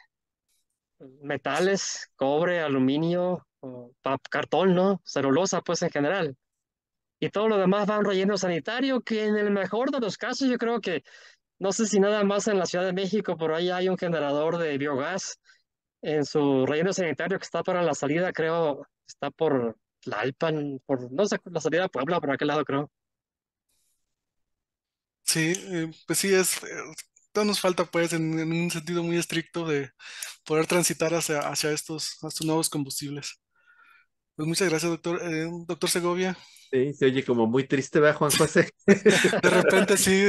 [1.22, 3.46] Metales, cobre, aluminio,
[4.30, 5.00] cartón, ¿no?
[5.04, 6.36] Celulosa, pues en general.
[7.20, 10.16] Y todo lo demás va a un relleno sanitario que en el mejor de los
[10.16, 11.04] casos yo creo que,
[11.58, 14.58] no sé si nada más en la Ciudad de México, por ahí hay un generador
[14.58, 15.38] de biogás
[16.02, 21.26] en su relleno sanitario que está para la salida, creo, está por Tlalpan, por, no
[21.26, 22.90] sé, la salida de Puebla, por aquel lado creo.
[25.22, 26.68] Sí, eh, pues sí, es, eh,
[27.34, 29.90] nos falta pues en, en un sentido muy estricto de
[30.44, 33.40] poder transitar hacia, hacia estos, estos nuevos combustibles.
[34.36, 36.36] Pues muchas gracias, doctor, eh, doctor Segovia.
[36.70, 38.70] Sí, se oye como muy triste, ¿verdad, Juan José?
[39.42, 40.26] De repente sí.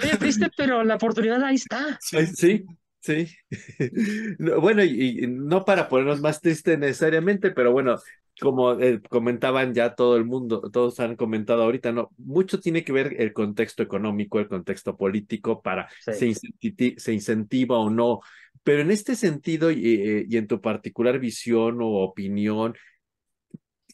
[0.00, 2.02] Sí, triste, pero la oportunidad ahí está.
[2.34, 2.66] Sí,
[3.00, 3.28] sí.
[4.38, 7.96] No, Bueno, y, y no para ponernos más tristes necesariamente, pero bueno,
[8.40, 12.92] como eh, comentaban ya todo el mundo, todos han comentado ahorita, no, mucho tiene que
[12.92, 16.12] ver el contexto económico, el contexto político para Sí.
[16.12, 18.20] se, incenti- se incentiva o no.
[18.64, 22.74] Pero en este sentido y, eh, y en tu particular visión o opinión,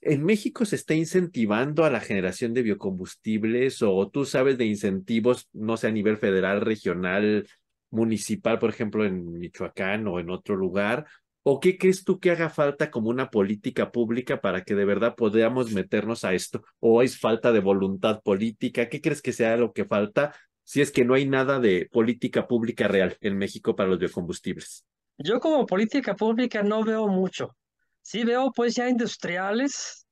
[0.01, 5.49] ¿En México se está incentivando a la generación de biocombustibles o tú sabes de incentivos,
[5.53, 7.49] no sé, a nivel federal, regional,
[7.91, 11.07] municipal, por ejemplo, en Michoacán o en otro lugar?
[11.43, 15.15] ¿O qué crees tú que haga falta como una política pública para que de verdad
[15.15, 16.63] podamos meternos a esto?
[16.81, 18.89] ¿O es falta de voluntad política?
[18.89, 20.35] ¿Qué crees que sea lo que falta
[20.65, 24.85] si es que no hay nada de política pública real en México para los biocombustibles?
[25.17, 27.57] Yo como política pública no veo mucho.
[28.03, 30.07] Sí veo pues ya industriales,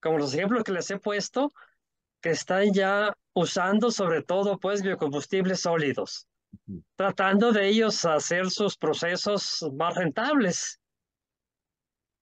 [0.00, 1.52] como los ejemplos que les he puesto,
[2.20, 6.26] que están ya usando sobre todo pues biocombustibles sólidos.
[6.96, 10.80] Tratando de ellos hacer sus procesos más rentables.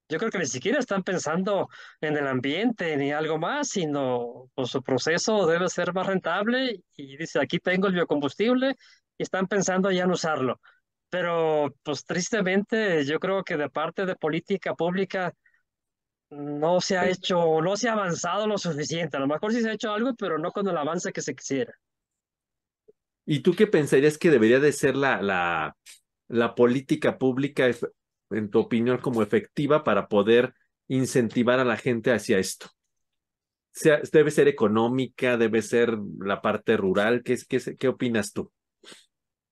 [0.09, 1.69] Yo creo que ni siquiera están pensando
[2.01, 7.17] en el ambiente ni algo más, sino pues su proceso debe ser más rentable y
[7.17, 8.77] dice, aquí tengo el biocombustible
[9.17, 10.61] y están pensando ya en usarlo.
[11.09, 15.33] Pero pues tristemente yo creo que de parte de política pública
[16.31, 19.17] no se ha hecho, no se ha avanzado lo suficiente.
[19.17, 21.35] A lo mejor sí se ha hecho algo, pero no con el avance que se
[21.35, 21.75] quisiera.
[23.25, 25.23] ¿Y tú qué pensarías que debería de ser la,
[26.29, 27.71] la, política pública,
[28.31, 30.55] en tu opinión, como efectiva para poder
[30.89, 32.69] incentivar a la gente hacia esto?
[33.71, 35.37] Sea, ¿Debe ser económica?
[35.37, 37.23] ¿Debe ser la parte rural?
[37.23, 38.53] ¿Qué, qué, qué opinas tú?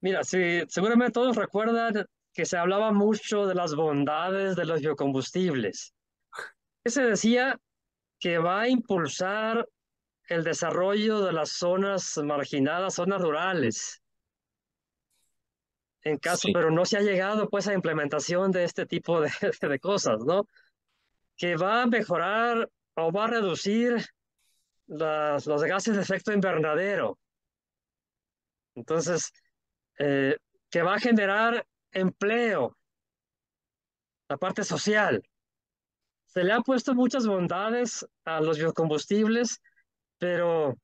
[0.00, 5.94] Mira, sí, seguramente todos recuerdan que se hablaba mucho de las bondades de los biocombustibles.
[6.84, 7.58] Se decía
[8.18, 9.66] que va a impulsar
[10.30, 14.00] el desarrollo de las zonas marginadas, zonas rurales.
[16.02, 16.52] En caso, Sí.
[16.54, 20.46] pero no se ha llegado pues a implementación de este tipo de, de cosas, ¿no?
[21.36, 23.96] Que va a mejorar o va a reducir
[24.86, 27.18] las, los gases de efecto invernadero.
[28.76, 29.32] Entonces,
[29.98, 30.36] eh,
[30.70, 32.76] que va a generar empleo,
[34.28, 35.22] la parte social.
[36.26, 39.60] Se le han puesto muchas bondades a los biocombustibles,
[40.20, 40.78] pero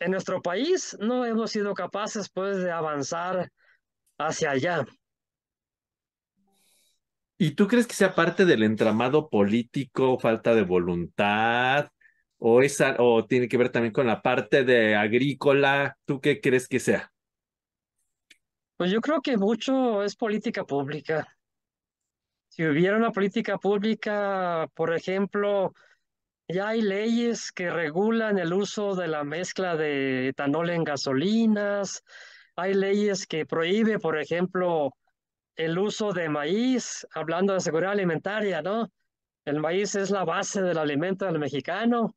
[0.00, 3.52] en nuestro país no hemos sido capaces pues de avanzar
[4.18, 4.84] hacia allá.
[7.38, 11.88] ¿Y tú crees que sea parte del entramado político, falta de voluntad,
[12.38, 15.96] o, esa, o tiene que ver también con la parte de agrícola?
[16.04, 17.12] ¿Tú qué crees que sea?
[18.76, 21.36] Pues yo creo que mucho es política pública.
[22.48, 25.74] Si hubiera una política pública, por ejemplo,
[26.52, 32.02] ya hay leyes que regulan el uso de la mezcla de etanol en gasolinas,
[32.56, 34.90] hay leyes que prohíbe, por ejemplo,
[35.56, 38.88] el uso de maíz, hablando de seguridad alimentaria, ¿no?
[39.44, 42.14] El maíz es la base del alimento del mexicano.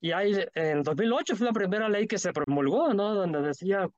[0.00, 3.14] Y hay, en 2008 fue la primera ley que se promulgó, ¿no?
[3.14, 3.88] Donde decía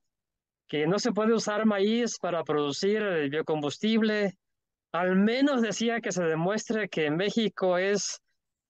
[0.66, 4.34] que no se puede usar maíz para producir biocombustible.
[4.92, 8.20] Al menos decía que se demuestre que México es,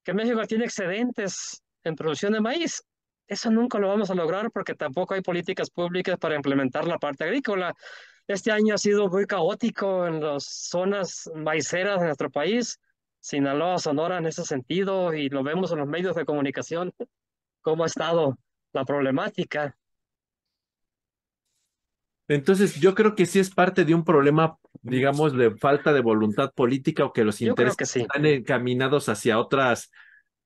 [0.04, 2.82] que México tiene excedentes en producción de maíz.
[3.26, 7.24] Eso nunca lo vamos a lograr porque tampoco hay políticas públicas para implementar la parte
[7.24, 7.74] agrícola.
[8.26, 12.78] Este año ha sido muy caótico en las zonas maiceras de nuestro país,
[13.20, 16.92] Sinaloa, Sonora en ese sentido, y lo vemos en los medios de comunicación,
[17.60, 18.36] cómo ha estado
[18.72, 19.76] la problemática.
[22.28, 26.52] Entonces, yo creo que sí es parte de un problema, digamos, de falta de voluntad
[26.52, 29.90] política o que los intereses están encaminados hacia otras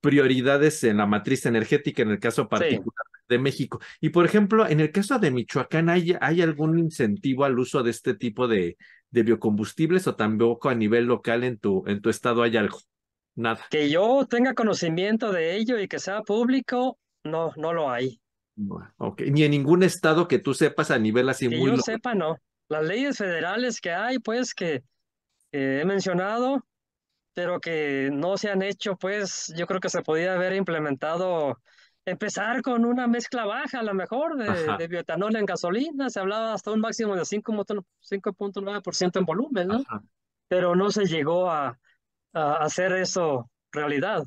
[0.00, 3.80] prioridades en la matriz energética, en el caso particular de México.
[4.00, 7.90] Y por ejemplo, en el caso de Michoacán, ¿hay, hay algún incentivo al uso de
[7.90, 8.76] este tipo de,
[9.10, 12.78] de biocombustibles o tampoco a nivel local en tu, en tu estado hay algo?
[13.34, 13.66] Nada.
[13.70, 18.20] Que yo tenga conocimiento de ello y que sea público, no, no lo hay.
[18.96, 19.30] Okay.
[19.30, 21.70] Ni en ningún estado que tú sepas a nivel así que muy...
[21.72, 22.38] yo sepa, no.
[22.68, 24.82] Las leyes federales que hay, pues, que
[25.52, 26.64] he mencionado,
[27.34, 31.60] pero que no se han hecho, pues yo creo que se podía haber implementado,
[32.04, 36.70] empezar con una mezcla baja, a lo mejor, de, bioetanol en gasolina, se hablaba hasta
[36.70, 39.84] un máximo de 5.9% en volumen, ¿no?
[40.48, 41.78] Pero no se llegó a,
[42.32, 44.24] a hacer eso realidad.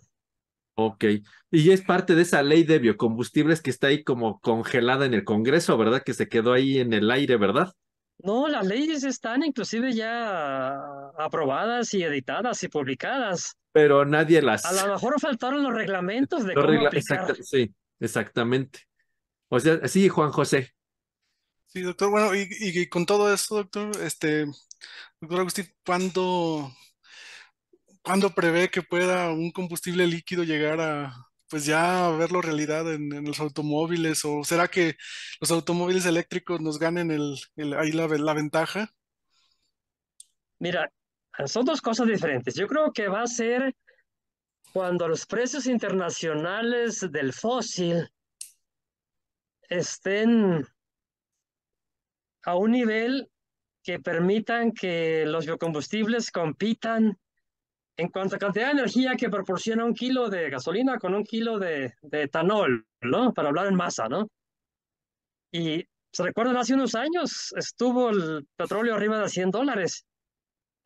[0.76, 1.06] Ok,
[1.52, 5.26] y es parte de esa ley de biocombustibles que está ahí como congelada en el
[5.26, 6.04] Congreso, ¿verdad?
[6.04, 7.74] Que se quedó ahí en el aire, ¿verdad?
[8.22, 10.76] No, las leyes están inclusive ya
[11.18, 13.58] aprobadas y editadas y publicadas.
[13.72, 14.66] Pero nadie las...
[14.66, 17.36] A lo mejor faltaron los reglamentos de cómo aplicar.
[17.42, 18.82] sí, exactamente.
[19.48, 20.74] O sea, sí, Juan José.
[21.68, 24.46] Sí, doctor, bueno, y, con todo esto, doctor, este,
[25.22, 26.74] doctor Agustín, ¿cuándo,
[28.02, 33.40] ¿cuándo prevé que pueda un combustible líquido llegar a, pues ya verlo realidad en, los
[33.40, 34.96] automóviles o será que
[35.40, 37.36] los automóviles eléctricos nos ganen el,
[37.78, 38.94] ahí la, la ventaja?
[40.60, 40.92] Mira,
[41.46, 42.56] son dos cosas diferentes.
[42.56, 43.76] Yo creo que va a ser
[44.74, 48.10] cuando los precios internacionales del fósil
[49.70, 50.66] estén
[52.44, 53.30] a un nivel
[53.84, 57.18] que permitan que los biocombustibles compitan
[58.00, 61.60] en cuanto a cantidad de energía que proporciona un kilo de gasolina con un kilo
[61.60, 63.34] de, etanol, ¿no?
[63.34, 64.30] Para hablar en masa, ¿no?
[65.52, 70.06] Y se recuerdan, hace unos años estuvo el petróleo arriba de 100 dólares.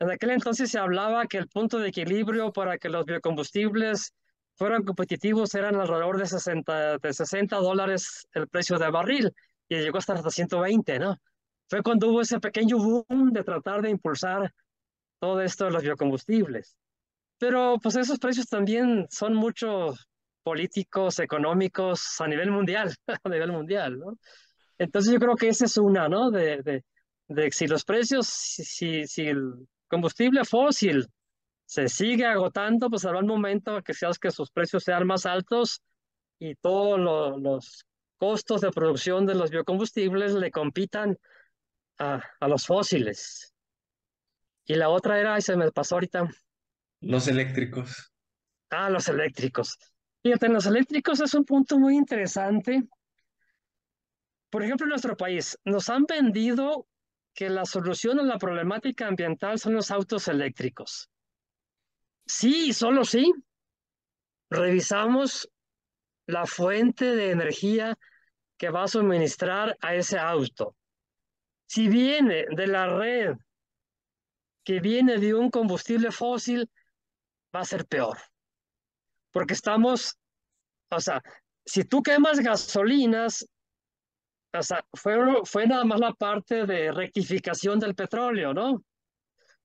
[0.00, 4.12] En aquel entonces se hablaba que el punto de equilibrio para que los biocombustibles
[4.56, 9.32] fueran competitivos eran alrededor de 60, de 60 dólares el precio de barril
[9.68, 11.16] y llegó hasta 120, ¿no?
[11.68, 14.52] Fue cuando hubo ese pequeño boom de tratar de impulsar
[15.20, 16.76] todo esto de los biocombustibles.
[17.44, 20.08] Pero pues esos precios también son muchos
[20.42, 24.18] políticos, económicos a nivel mundial, a nivel mundial, ¿no?
[24.78, 26.30] Entonces yo creo que esa es una, ¿no?
[26.30, 26.84] De, de,
[27.28, 31.06] de si los precios, si, si el combustible fósil
[31.66, 35.82] se sigue agotando, pues habrá un momento que seas que sus precios sean más altos
[36.38, 37.84] y todos los
[38.16, 41.18] costos de producción de los biocombustibles le compitan
[41.98, 43.52] a, a los fósiles.
[44.64, 46.26] Y la otra era, y se me pasó ahorita,
[47.06, 48.12] los eléctricos.
[48.70, 49.78] Ah, los eléctricos.
[50.22, 52.82] Fíjate, los eléctricos es un punto muy interesante.
[54.50, 56.86] Por ejemplo, en nuestro país nos han vendido
[57.34, 61.10] que la solución a la problemática ambiental son los autos eléctricos.
[62.26, 63.32] Sí, solo sí.
[64.50, 65.50] Revisamos
[66.26, 67.98] la fuente de energía
[68.56, 70.76] que va a suministrar a ese auto.
[71.66, 73.36] Si viene de la red
[74.64, 76.70] que viene de un combustible fósil,
[77.54, 78.18] va a ser peor.
[79.30, 80.16] Porque estamos,
[80.90, 81.22] o sea,
[81.64, 83.46] si tú quemas gasolinas,
[84.52, 88.84] o sea, fue, fue nada más la parte de rectificación del petróleo, ¿no?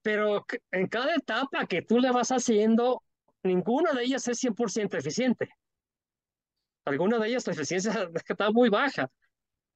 [0.02, 3.04] Pero en cada etapa que tú le vas haciendo,
[3.44, 5.50] ninguna de ellas es 100% eficiente.
[6.86, 9.10] Alguna de ellas la eficiencia está muy baja.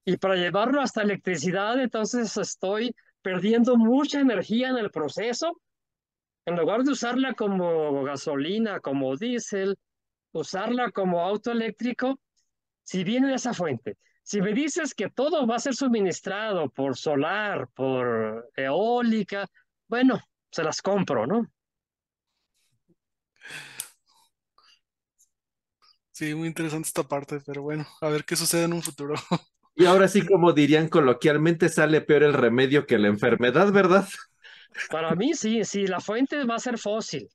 [0.05, 5.61] Y para llevarlo hasta electricidad, entonces estoy perdiendo mucha energía en el proceso
[6.46, 9.78] en lugar de usarla como gasolina, como diésel,
[10.32, 12.20] usarla como auto eléctrico,
[12.84, 13.98] si viene de esa fuente.
[14.24, 19.48] Si me dices que todo va a ser suministrado por solar, por eólica,
[19.88, 20.20] bueno,
[20.50, 21.48] se las compro, ¿no?
[26.12, 29.16] Sí, muy interesante esta parte, pero bueno, a ver qué sucede en un futuro.
[29.76, 34.08] Y ahora sí, como dirían coloquialmente, sale peor el remedio que la enfermedad, ¿verdad?
[34.89, 37.28] Para mí sí, sí, la fuente va a ser fósil.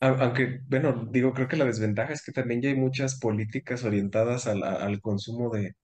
[0.00, 3.84] Au- Aunque, bueno, digo, creo que la desventaja es que también ya hay muchas políticas
[3.84, 5.74] orientadas al, al consumo de,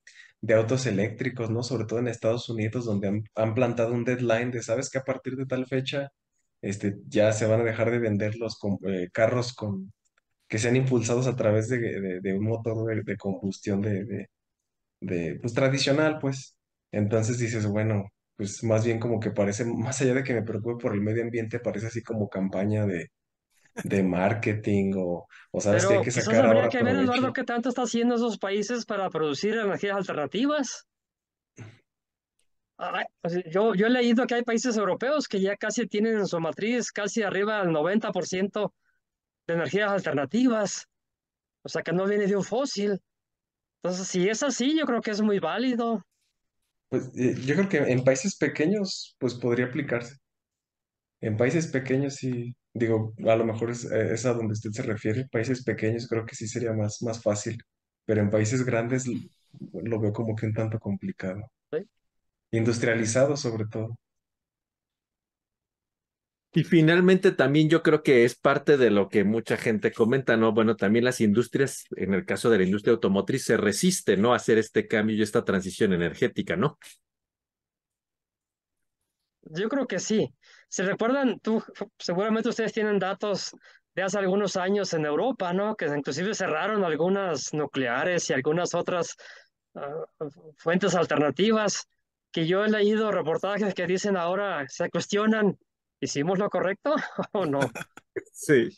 [0.41, 1.63] de autos eléctricos, ¿no?
[1.63, 5.05] Sobre todo en Estados Unidos, donde han, han plantado un deadline de, ¿sabes que a
[5.05, 6.11] partir de tal fecha,
[6.63, 9.93] este, ya se van a dejar de vender los eh, carros con,
[10.49, 11.79] que sean impulsados a través de,
[12.23, 13.83] de- un motor de, de combustión
[15.01, 16.57] de, pues, tradicional, pues.
[16.93, 18.07] Entonces dices, bueno,
[18.37, 21.23] pues más bien como que parece, más allá de que me preocupe por el medio
[21.23, 23.11] ambiente, parece así como campaña de
[23.85, 26.97] de marketing o, o sabes que hay Pero que sacar habría ahora que ver.
[26.97, 30.87] Eduardo, qué tanto está haciendo esos países para producir energías alternativas.
[32.79, 36.27] Ah, sea, yo, yo he leído que hay países europeos que ya casi tienen en
[36.27, 38.75] su matriz casi arriba del 90%
[39.47, 40.87] de energías alternativas,
[41.63, 43.01] o sea que no viene de un fósil.
[43.83, 46.06] Entonces, si es así, yo creo que es muy válido.
[46.89, 50.17] Pues eh, yo creo que en países pequeños, pues podría aplicarse.
[51.21, 54.83] En países pequeños sí, digo, a lo mejor es, eh, es a donde usted se
[54.83, 55.27] refiere.
[55.31, 57.59] Países pequeños creo que sí sería más, más fácil,
[58.05, 59.29] pero en países grandes l-
[59.73, 61.51] lo veo como que un tanto complicado.
[61.73, 61.79] ¿sí?
[62.53, 63.97] Industrializado sobre todo.
[66.57, 70.53] Y finalmente también yo creo que es parte de lo que mucha gente comenta, ¿no?
[70.53, 74.33] Bueno, también las industrias, en el caso de la industria automotriz, se resisten, ¿no?
[74.33, 76.79] A hacer este cambio y esta transición energética, ¿no?
[79.43, 80.33] Yo creo que sí.
[80.67, 81.63] Si recuerdan, tú,
[81.99, 83.55] seguramente ustedes tienen datos
[83.95, 85.77] de hace algunos años en Europa, ¿no?
[85.77, 89.15] Que inclusive cerraron algunas nucleares y algunas otras
[89.75, 90.07] ah,
[90.57, 91.87] fuentes alternativas,
[92.33, 95.59] que yo he leído reportajes que dicen ahora, se cuestionan,
[96.01, 96.95] ¿hicimos lo correcto
[97.33, 97.61] o no?
[98.33, 98.69] Sí.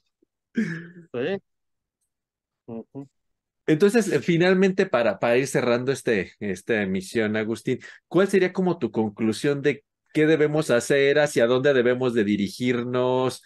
[3.67, 8.91] Entonces, eh, finalmente, para, para ir cerrando este, esta emisión, Agustín, ¿cuál sería como tu
[8.91, 13.43] conclusión de qué debemos hacer, hacia dónde debemos de dirigirnos?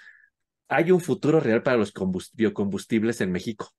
[0.69, 3.71] ¿Hay un futuro real para los combust- biocombustibles en México?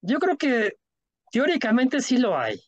[0.00, 0.76] Yo creo que
[1.30, 2.58] teóricamente sí lo hay.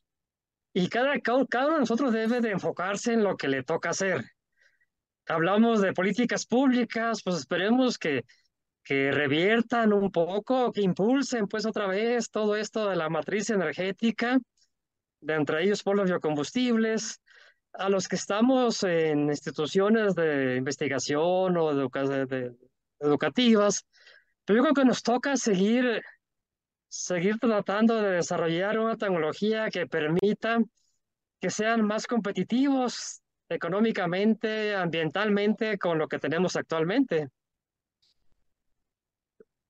[0.75, 3.91] Y cada, cada, cada uno de nosotros debe de enfocarse en lo que le toca
[3.91, 4.25] hacer.
[5.29, 8.25] Hablamos de políticas públicas, pues esperemos que,
[8.83, 14.39] que reviertan un poco, que impulsen pues otra vez todo esto de la matriz energética,
[15.21, 17.21] de entre ellos por los biocombustibles,
[17.75, 22.57] a los que estamos en instituciones de investigación o educa- de- de-
[23.01, 23.87] educativas,
[24.45, 26.03] pero yo creo que nos toca seguir,
[26.89, 30.59] seguir tratando de desarrollar una tecnología que permita
[31.41, 37.29] que sean más competitivos económicamente, ambientalmente con lo que tenemos actualmente.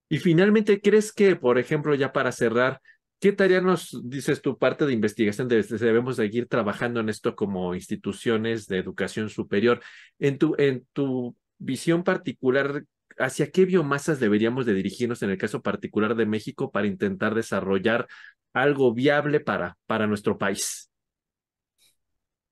[0.08, 2.80] Y finalmente, ¿crees que, por ejemplo, ya para cerrar,
[3.18, 5.48] qué tarea nos dices tu parte de investigación?
[5.48, 9.80] de- Debemos seguir trabajando en esto como instituciones de educación superior.
[10.18, 12.84] En tu, en tu visión particular,
[13.18, 18.06] ¿hacia qué biomasas deberíamos de dirigirnos en el caso particular de México para intentar desarrollar
[18.52, 20.90] algo viable para, para nuestro país?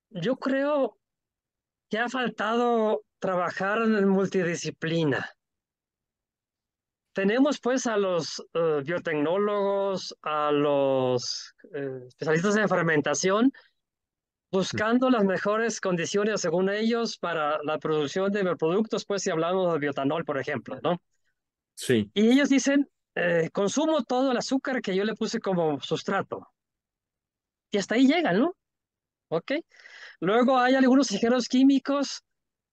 [0.09, 0.97] Yo creo
[1.91, 5.29] que ha faltado trabajar en multidisciplina.
[7.13, 13.51] Tenemos pues a los eh, biotecnólogos, a los eh, especialistas en fermentación,
[14.49, 19.79] buscando las mejores condiciones según ellos para la producción de bioproductos, pues si hablamos de
[19.79, 21.01] biotanol, por ejemplo, ¿no?
[21.75, 26.47] Sí, Y ellos dicen, eh, consumo todo el azúcar que yo le puse como sustrato.
[27.69, 28.55] Y hasta ahí llegan, ¿no?
[29.27, 29.51] ¿Ok?
[30.21, 32.23] Luego hay algunos ingenieros químicos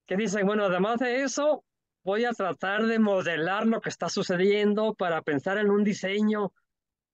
[0.07, 1.65] que dicen, bueno, además de eso,
[2.05, 6.53] voy a tratar de modelar lo que está sucediendo para pensar en un diseño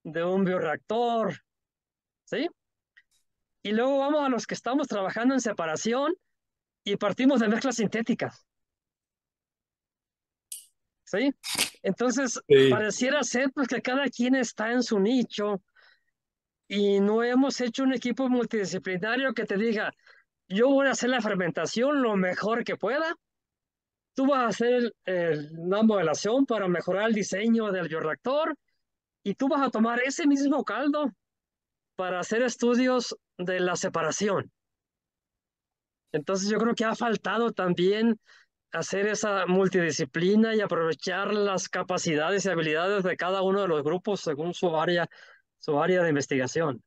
[0.03, 1.41] de un bioreactor,
[2.25, 2.49] ¿sí?
[3.63, 6.13] Y luego vamos a los que estamos trabajando en separación
[6.83, 8.45] y partimos de mezclas sintéticas,
[11.05, 11.33] ¿sí?
[11.81, 12.69] Entonces, Sí.
[12.69, 15.63] pareciera ser pues que cada quien está en su nicho
[16.67, 19.93] y no hemos hecho un equipo multidisciplinario que te diga,
[20.47, 23.15] yo voy a hacer la fermentación lo mejor que pueda,
[24.13, 28.55] tú vas a hacer el- una modelación para mejorar el diseño del bioreactor
[29.23, 31.11] y tú vas a tomar ese mismo caldo
[31.95, 34.51] para hacer estudios de la separación.
[36.11, 38.19] Entonces yo creo que ha faltado también
[38.71, 44.21] hacer esa multidisciplina y aprovechar las capacidades y habilidades de cada uno de los grupos
[44.21, 45.07] según su área,
[45.59, 46.83] su área de investigación.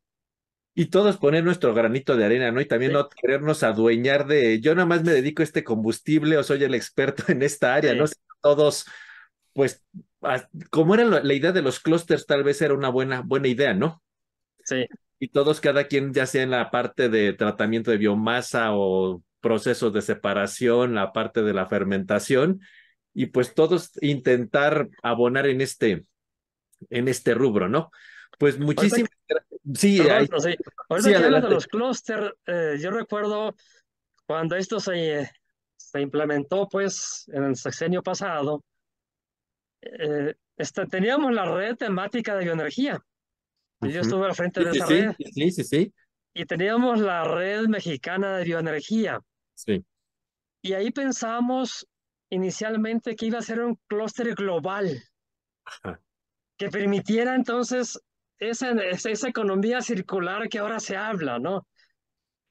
[0.78, 2.60] Y todos poner nuestro granito de arena, ¿no?
[2.60, 2.94] Y también Sí.
[2.94, 6.72] no querernos adueñar de, yo nada más me dedico a este combustible o soy el
[6.72, 7.98] experto en esta área, Sí.
[7.98, 8.04] ¿no?
[8.40, 8.86] Todos,
[9.54, 9.84] pues,
[10.70, 13.74] como era la, la idea de los clústeres, tal vez era una buena, buena idea,
[13.74, 14.00] ¿no?
[14.64, 14.86] Sí,
[15.18, 19.92] Y todos, cada quien, ya sea en la parte de tratamiento de biomasa o procesos
[19.92, 22.60] de separación, la parte de la fermentación,
[23.14, 26.04] y pues todos intentar abonar en este,
[26.88, 27.90] en este rubro, ¿no?
[28.38, 29.10] Pues muchísimas
[29.74, 30.56] Sí, Ahorita sí.
[30.88, 33.54] Ahorita que hablas de los clústeres, eh, yo recuerdo
[34.26, 35.30] cuando esto se,
[35.76, 38.64] se implementó, pues, en el sexenio pasado,
[39.82, 43.00] eh, este, teníamos la red temática de bioenergía.
[43.80, 45.12] Y yo estuve al frente de esa red.
[45.18, 45.94] Sí, sí, sí.
[46.34, 49.20] Y teníamos la red mexicana de bioenergía.
[49.54, 49.84] Sí.
[50.62, 51.86] Y ahí pensamos
[52.30, 55.02] inicialmente que iba a ser un clúster global
[56.56, 57.98] que permitiera entonces
[58.39, 61.66] esa, esa economía circular que ahora se habla, ¿no?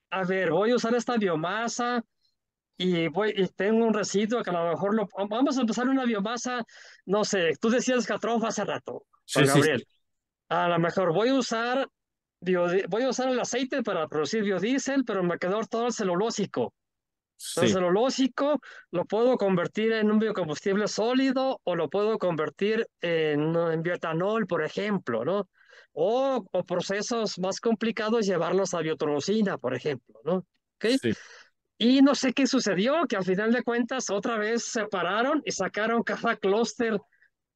[0.09, 2.03] A ver, voy a usar esta biomasa
[2.77, 5.07] y, voy, y tengo un residuo que a lo mejor lo...
[5.29, 6.63] Vamos a empezar una biomasa,
[7.05, 9.85] no sé, tú decías catrofa hace rato, sí, Gabriel.
[10.49, 11.87] A lo mejor voy a usar
[12.39, 16.73] voy a usar el aceite para producir biodiesel, pero me quedó todo el celulósico.
[17.61, 18.59] El celulósico
[18.91, 24.63] lo puedo convertir en un biocombustible sólido o lo puedo convertir en, en bioetanol, por
[24.63, 25.47] ejemplo, ¿no?
[25.99, 30.45] O, o, procesos más complicados llevarlos a biotronosina, por ejemplo, ¿no?
[30.75, 30.97] ¿Okay?
[31.79, 36.03] Y no sé qué sucedió, que al final de cuentas otra vez separaron y sacaron
[36.03, 36.99] cada clúster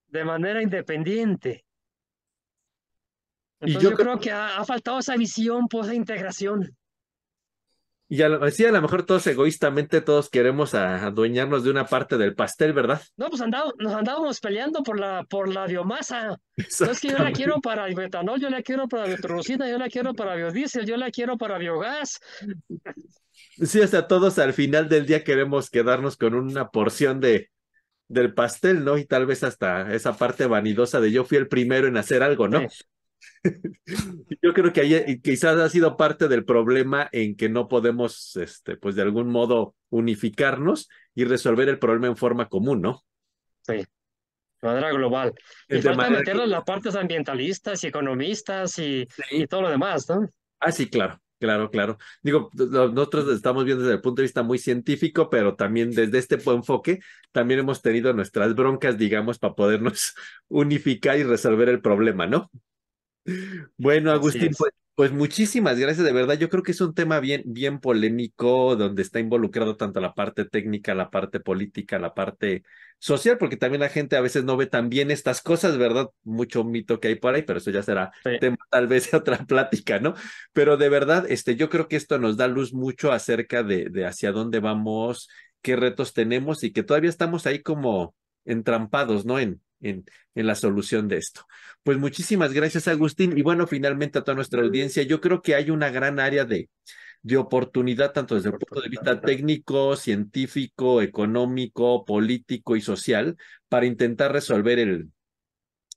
[0.07, 1.65] de manera independiente.
[3.59, 6.75] Entonces yo, creo, que ha, ha, faltado esa visión, pues, de integración.
[8.11, 12.17] Y a lo, sí, a lo mejor todos egoístamente, todos queremos adueñarnos de una parte
[12.17, 13.01] del pastel, ¿verdad?
[13.15, 16.37] No, pues andado, nos andábamos peleando por la, por la biomasa.
[16.57, 20.13] es que yo la quiero para metanol, yo la quiero para biotrocina, yo la quiero
[20.13, 22.19] para biodiesel, yo la quiero para biogás.
[23.55, 27.49] Sí, sea, todos al final del día queremos quedarnos con una porción de,
[28.09, 28.97] del pastel, ¿no?
[28.97, 32.49] Y tal vez hasta esa parte vanidosa de yo fui el primero en hacer algo,
[32.49, 32.67] ¿no?
[34.41, 38.77] Yo creo que ahí quizás ha sido parte del problema en que no podemos, este,
[38.77, 43.03] pues de algún modo unificarnos y resolver el problema en forma común, ¿no?
[43.61, 43.87] Sí, de
[44.61, 45.33] manera global.
[45.67, 50.27] Y de falta meter las partes ambientalistas y economistas y, y todo lo demás, ¿no?
[50.59, 51.19] Ah, sí, claro.
[51.41, 51.97] Claro, claro.
[52.21, 56.35] Digo, nosotros estamos viendo desde el punto de vista muy científico, pero también desde este
[56.35, 56.99] enfoque,
[57.31, 60.13] también hemos tenido nuestras broncas, digamos, para podernos
[60.49, 62.51] unificar y resolver el problema, ¿no?
[63.77, 66.37] Bueno, Agustín, pues, pues, muchísimas gracias, de verdad.
[66.37, 70.45] Yo creo que es un tema bien, bien polémico, donde está involucrado tanto la parte
[70.45, 72.63] técnica, la parte política, la parte
[72.99, 76.09] social, porque también la gente a veces no ve tan bien estas cosas, ¿verdad?
[76.23, 79.37] Mucho mito que hay por ahí, pero eso ya será tema tal vez de otra
[79.45, 80.13] plática, ¿no?
[80.53, 84.05] Pero de verdad, este, yo creo que esto nos da luz mucho acerca de, de
[84.05, 85.29] hacia dónde vamos,
[85.61, 88.15] qué retos tenemos y que todavía estamos ahí como
[88.45, 89.39] entrampados, ¿no?
[89.39, 90.05] En, en,
[90.35, 91.45] en, la solución de esto.
[91.83, 93.37] Pues muchísimas gracias, Agustín.
[93.37, 96.69] Y bueno, finalmente a toda nuestra audiencia, yo creo que hay una gran área de,
[97.23, 103.37] de oportunidad, tanto desde el punto de vista técnico, científico, económico, político y social,
[103.69, 105.09] para intentar resolver el,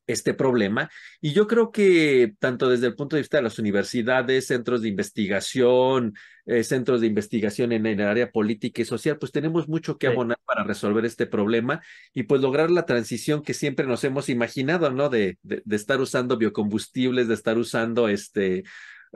[0.06, 0.90] este problema.
[1.20, 4.88] Y yo creo que tanto desde el punto de vista de las universidades, centros de
[4.88, 6.14] investigación,
[6.46, 10.38] eh, centros de investigación en el área política y social, pues tenemos mucho que abonar
[10.44, 11.82] para resolver este problema
[12.12, 15.08] y pues lograr la transición que siempre nos hemos imaginado, ¿no?
[15.08, 18.64] De, de, de estar usando biocombustibles, de estar usando este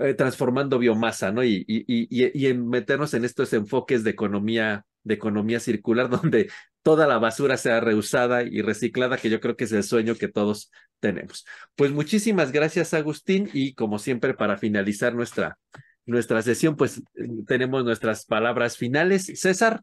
[0.00, 1.42] eh, transformando biomasa, ¿no?
[1.42, 6.50] Y, y, y, y en meternos en estos enfoques de economía, de economía circular, donde
[6.82, 10.28] toda la basura sea reusada y reciclada, que yo creo que es el sueño que
[10.28, 10.70] todos
[11.00, 11.44] tenemos.
[11.76, 15.58] Pues muchísimas gracias, Agustín, y como siempre, para finalizar nuestra,
[16.06, 17.02] nuestra sesión, pues
[17.46, 19.26] tenemos nuestras palabras finales.
[19.40, 19.82] César.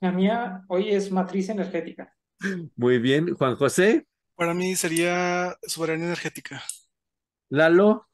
[0.00, 2.14] La mía hoy es matriz energética.
[2.76, 4.06] Muy bien, Juan José.
[4.34, 6.62] Para mí sería soberanía energética.
[7.48, 8.06] Lalo.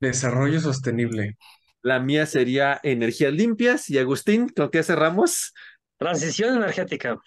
[0.00, 1.36] Desarrollo sostenible.
[1.82, 3.90] La mía sería energías limpias.
[3.90, 5.54] Y Agustín, ¿con qué cerramos?
[5.96, 7.18] Transición energética.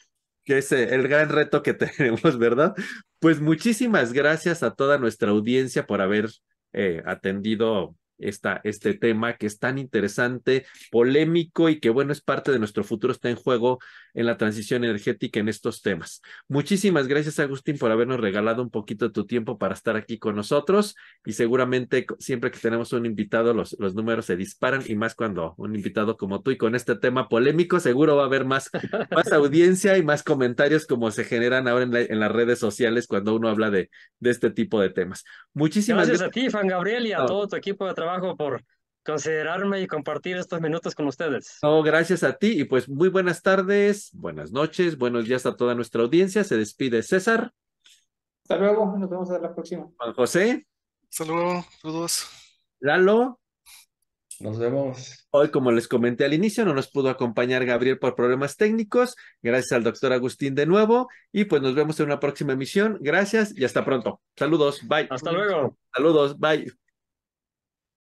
[0.44, 2.74] Que es eh, el gran reto que tenemos, ¿verdad?
[3.20, 6.30] Pues muchísimas gracias a toda nuestra audiencia por haber
[6.74, 12.52] eh, atendido esta, este tema que es tan interesante, polémico y que bueno, es parte
[12.52, 13.80] de nuestro futuro, está en juego
[14.14, 16.22] en la transición energética en estos temas.
[16.48, 20.36] Muchísimas gracias, Agustín, por habernos regalado un poquito de tu tiempo para estar aquí con
[20.36, 20.96] nosotros
[21.26, 25.56] y seguramente siempre que tenemos un invitado los, los números se disparan y más cuando
[25.58, 28.70] un invitado como tú y con este tema polémico seguro va a haber más,
[29.12, 33.08] más audiencia y más comentarios como se generan ahora en, la, en las redes sociales
[33.08, 33.90] cuando uno habla de,
[34.20, 35.24] de este tipo de temas.
[35.54, 36.30] Muchísimas gracias.
[36.30, 38.64] Gracias a ti, Juan Gabriel, y a todo tu equipo de trabajo por
[39.04, 41.58] considerarme y compartir estos minutos con ustedes.
[41.64, 45.76] No, gracias a ti y pues muy buenas tardes, buenas noches, buenos días a toda
[45.76, 46.44] nuestra audiencia.
[46.44, 47.52] Se despide César.
[48.44, 49.90] Hasta luego, nos vemos a la próxima.
[49.98, 50.68] Juan José.
[51.10, 52.28] Hasta luego, saludos.
[52.80, 53.40] Lalo.
[54.42, 55.28] Nos vemos.
[55.30, 59.16] Hoy, como les comenté al inicio, no nos pudo acompañar Gabriel por problemas técnicos.
[59.44, 61.10] Gracias al doctor Agustín de nuevo.
[61.32, 62.98] Y pues nos vemos en una próxima emisión.
[63.02, 64.20] Gracias y hasta pronto.
[64.36, 64.82] Saludos.
[64.88, 65.08] Bye.
[65.12, 65.78] Hasta luego.
[65.94, 66.40] Saludos.
[66.40, 66.72] Bye.